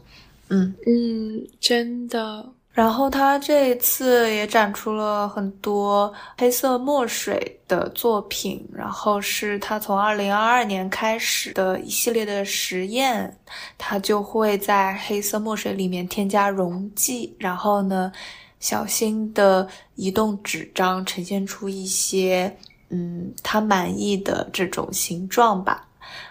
[0.49, 2.53] 嗯嗯，真的。
[2.79, 13.37] 然后他这一次也展出了很多黑色墨水的作品，然后是他从二零二二年开始的一系列的实验，
[13.76, 18.12] 他就会在黑色墨水里面添加溶剂，然后呢，
[18.61, 19.66] 小心的
[19.97, 22.57] 移动纸张，呈现出一些
[22.91, 25.88] 嗯他满意的这种形状吧。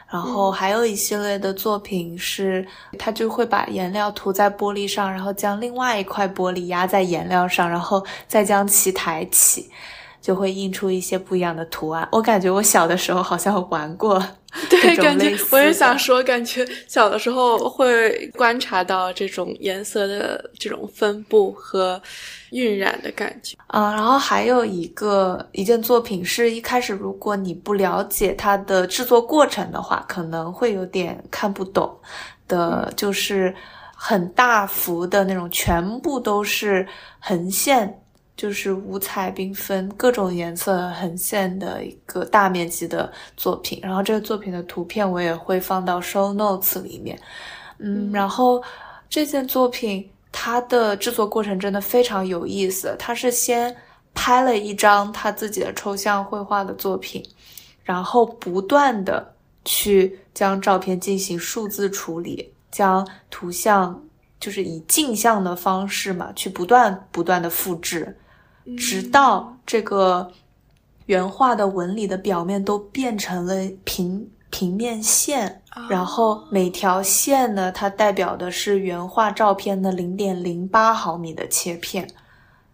[0.09, 2.65] 然后还有一系列的作品是，
[2.97, 9.69] 他就会把颜料涂在玻璃上，然后将另外一块玻璃压在颜料上，然后再将其抬起，
[10.21, 12.07] 就会印出一些不一样的图案。
[12.11, 14.25] 我感觉我小的时候好像玩过。
[14.69, 22.01] 对，感觉我也想说，感觉小的时候会观察到这种颜色的这种分布和
[22.51, 23.57] 晕染的感觉。
[23.67, 31.95] 嗯，然后还有一个一件作品，是一开始如果你不了解它的制作过程的话，可能会有点看不懂
[32.47, 33.53] 的，就是
[33.95, 36.87] 很大幅的那种，全部都是
[37.19, 38.01] 横线。
[38.37, 47.19] 就是五彩缤纷、各种颜色横线的一个大面积的作品，然后这个作品的图片我也会放到 show notes 里面。
[47.79, 48.61] 嗯，然后
[49.09, 53.75] 这件作品它的制作过程真的非常有意思，他是先
[54.13, 57.23] 拍了一张他自己的抽象绘画的作品，
[57.83, 59.33] 然后不断的
[59.65, 64.03] 去将照片进行数字处理，将图像
[64.39, 68.17] 就是以镜像的方式嘛，去不断不断的复制。
[68.77, 70.31] 直到这个
[71.05, 73.55] 原画的纹理的表面都变成了
[73.85, 82.09] 平平面线，然后每条线呢，它代表的是原画照片的零点零八毫米的切片，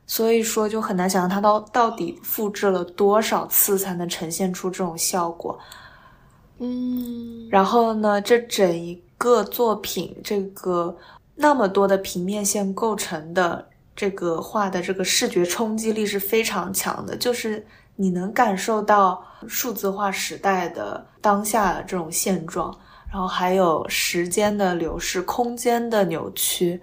[0.06, 5.58] 所以说就很难想象它到到底复制了多少次才能呈现出这种效果。
[6.60, 10.96] 嗯，然后呢，这整一个作品，这个
[11.36, 13.70] 那么多的平面线构成的。
[13.96, 17.64] 这个画的这个视觉冲击力是非常强的，就是
[17.96, 22.76] 你能感受到数字化时代的当下的这种现状，
[23.12, 26.80] 然后还有时间的流逝、空间的扭曲。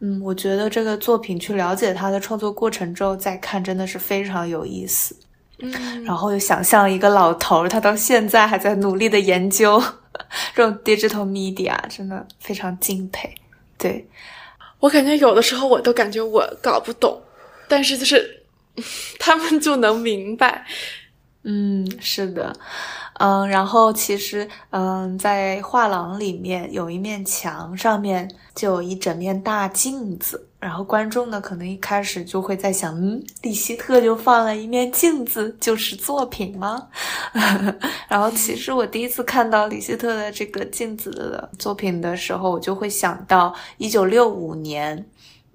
[0.00, 5.16] 嗯，我觉得这个作品去了解它的创作过程之后再看，真的是非常有意思。
[5.60, 5.72] 嗯，
[6.04, 9.82] 然后又想象一个老头，他到现在还在努力的研究
[10.54, 13.32] 这种 digital media，真的非常敬佩。
[13.78, 14.08] 对。
[14.80, 17.18] 我感觉有的时候我都感觉我搞不懂，
[17.66, 18.43] 但是就是
[19.18, 20.64] 他们就能明白。
[21.46, 22.56] 嗯，是的，
[23.18, 36.88] 嗯，然后其实，嗯，在画廊里面有一面墙，上面就有一整面大镜子，然后观众呢，可能一开始就会在想，嗯，李希特就放了一面镜子，就是作品吗？
[38.08, 45.04] 然后其实我第一次看到李希特的这个镜子的作品的时候，我就会想到一九六五年，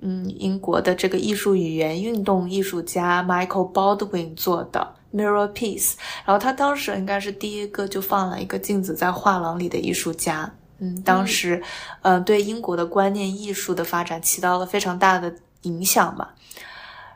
[0.02, 5.93] 嗯，英国的这个艺术语言运动艺术家 Michael Baldwin 做的 Mirror Piece，
[6.26, 10.52] 然后他当时应该是第一个就放了一个镜子在画廊里的艺术家。
[10.80, 11.62] 嗯，当时，
[12.02, 15.34] 呃，对英国的观念艺术的发展起到了非常大的
[15.64, 16.30] 影响嘛。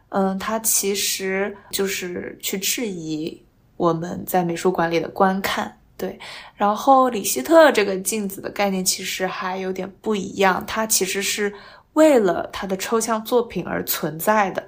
[0.10, 3.42] 嗯，他其实就是去质疑
[3.78, 5.78] 我们在美术馆里的观看。
[5.96, 6.20] 对，
[6.58, 11.54] 然后里希特这个镜子的概念其实还有点不一样，它其实是
[11.94, 14.64] 为了他的抽象作品而存在的。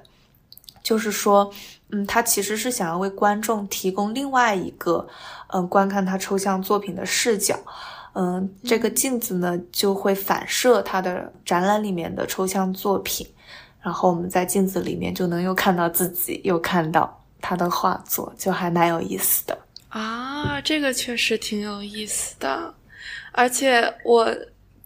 [0.82, 1.52] 就是说，
[1.90, 5.04] 嗯，他其实是想要为观众提供另外一个，
[5.48, 7.58] 嗯，观看他抽象作品的视角。
[8.12, 13.26] 嗯，这个镜子呢就会反射他的展览里面的抽象作品，
[13.82, 19.58] 然后我们在镜子里面就能又看到自己，又看到他的画作，就还蛮有意思的
[19.88, 20.60] 啊。
[20.60, 22.72] 这个确实挺有意思的，
[23.32, 24.32] 而且我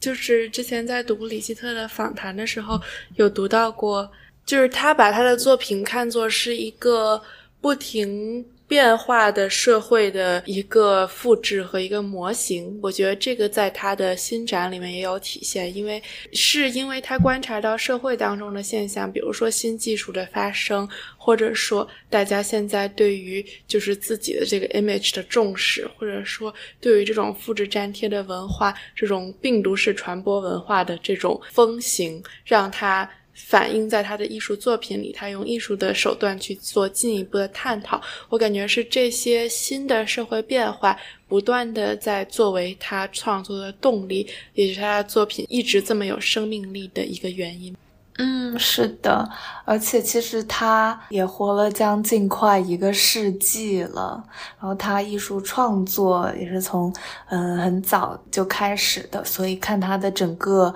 [0.00, 2.80] 就是之前在读李希特的访谈的时候，
[3.16, 4.10] 有读到过，
[4.46, 7.22] 就是他把他的作品看作是一个
[7.60, 8.44] 不停。
[8.70, 16.00] 变化的社会的一个复制和一个模型，我觉得这个在他的新展里面也有体现，因为
[16.32, 33.10] 是因为他观察到社会当中的现象，比如说新技术的发生，或者说大家现在对于就是自己的这个 image 的重视，或者说对于这种复制粘贴的文化，这种病毒式传播文化的这种风行，让他。
[33.46, 38.00] 反映在他的艺术作品里，他用艺术的手段去做进一步的探讨。
[38.28, 47.76] 我感觉是这些新的社会变化不断的在作为他创作的动力，也是他的作品一直这么有生命力的一个原因。
[48.18, 49.26] 嗯，是的，
[49.64, 54.22] 而且其实他也活了将近快一个世纪了，
[54.60, 56.94] 然后他艺术创作也是从
[57.30, 60.74] 嗯很早就开始的，所以看他的整个。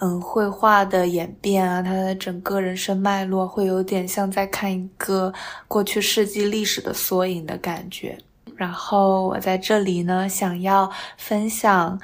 [0.00, 5.32] 嗯，绘画的演变啊，他的整个人生脉络会有点像在看一个
[5.66, 8.18] 过去世纪历史的缩影的感觉。
[8.54, 11.98] 然后我在这里呢，想要分享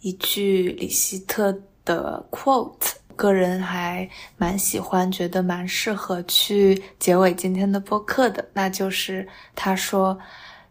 [0.00, 10.18] 一句李希特的 quote，个人还蛮喜欢，觉得蛮适合去结尾今天的播客的，那就是他说。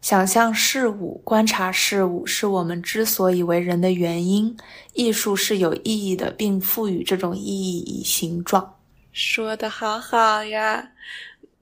[0.03, 4.53] 想象事物、观察事物，是我们之所以为人的原因。
[4.91, 8.75] 艺术是有意义的，并赋予这种意义以形状。
[9.13, 10.89] 说的好好呀，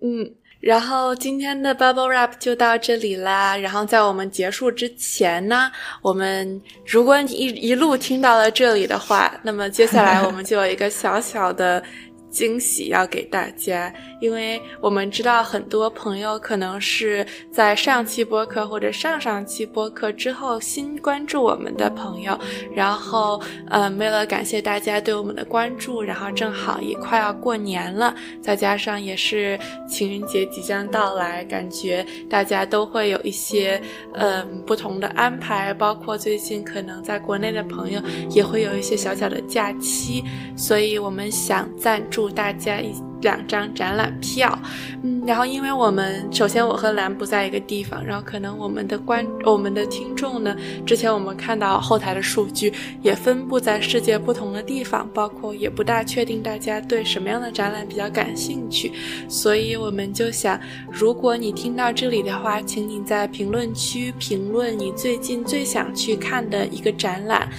[0.01, 0.33] 嗯。
[0.59, 3.57] 然后今天的 Bubble Wrap 就到这里啦。
[3.57, 5.71] 然后在我们结束之前呢，
[6.03, 11.83] 我们如果你一一路听到了这里的话，那么接下来我们就有一个小小的。
[12.31, 22.39] 惊喜要给大家，因为我们知道很多朋友可能是在上期播客或者上上期播客之后新关注我们的朋友，
[22.73, 33.81] 然后，嗯，为了感谢大家对我们的关注，然后正好也快要过年了，再加上也是情人节即将到来，感觉大家都会有一些
[34.13, 40.23] 嗯不同的安排，包括最近可能在国内的朋友也会有一些小小的假期，
[40.55, 42.20] 所以我们想赞助。
[42.21, 44.55] 祝大家一两张展览票，
[45.01, 50.55] 嗯，然后因为我们首先我和兰不在一个地方，然后可能我们的观我们的听众呢，
[50.85, 58.91] 之前我们看到后台的数据也分布在世界不同的地方，包括也不大确定大家对什么样的展览比较感兴趣，
[59.27, 60.59] 所以我们就想，
[60.91, 67.49] 如果你听到这里的话，请你在评论区评论你最近最想去看的一个展览。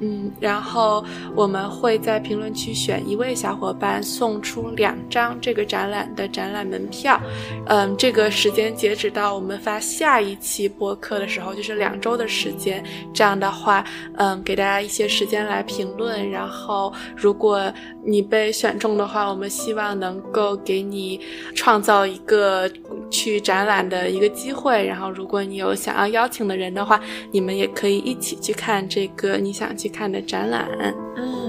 [0.00, 7.20] 嗯，然后我们会在评论区选一位小伙伴送出两张这个展览的展览门票。
[7.66, 12.84] 嗯，这个时间截止到我们发下一期播客的时候，就是两周的时间。
[13.12, 13.84] 这样的话，
[14.16, 16.30] 嗯，给大家一些时间来评论。
[16.30, 17.72] 然后，如果
[18.04, 21.20] 你被选中的话，我们希望能够给你
[21.54, 22.70] 创造一个
[23.10, 24.86] 去展览的一个机会。
[24.86, 27.00] 然后，如果你有想要邀请的人的话，
[27.32, 29.88] 你们也可以一起去看这个你想去。
[29.88, 30.68] 看的展览，
[31.16, 31.47] 嗯，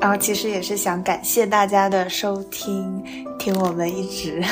[0.00, 3.04] 然后其实也是想感谢大家的收听，
[3.38, 4.42] 听我们一直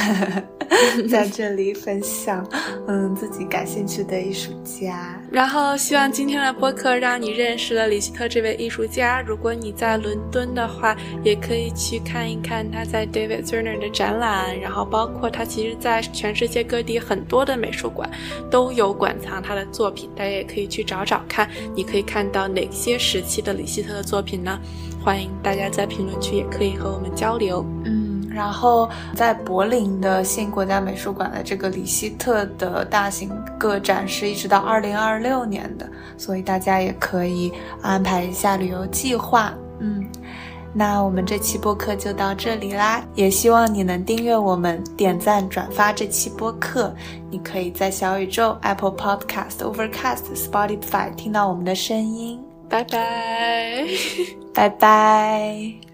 [1.09, 2.46] 在这里分享，
[2.86, 5.18] 嗯，自己感兴趣的艺术家。
[5.30, 9.20] 然后希望今天的播客让你认识了李希特这位艺术家。
[9.22, 14.59] 如果你在伦敦的话，也可以去看一看他在 David Zerner 的展览。
[14.60, 18.09] 然后包括他其实在全世界各地很多的美术馆
[18.50, 21.48] 都有馆藏他的作品，大家也可以去找找看。
[21.74, 24.59] 你可以看到哪些时期的李希特的作品呢？
[25.02, 27.64] 欢迎大家在评论区也可以和我们交流。
[27.84, 39.54] 嗯，然后在柏林的新国家美术馆的这个里希特的大型个展是一直到二零二六年的，所以大家也可以安排一下旅游计划。
[39.80, 40.04] 嗯，
[40.74, 46.94] 那我们这期播客就到这里啦，也希望你能订阅我们、点赞、转发这期播客。
[47.30, 52.47] 你可以在小宇宙、Apple Podcast、Overcast、Spotify 听到我们的声音。
[52.69, 53.86] 拜拜，
[54.55, 55.88] 拜拜。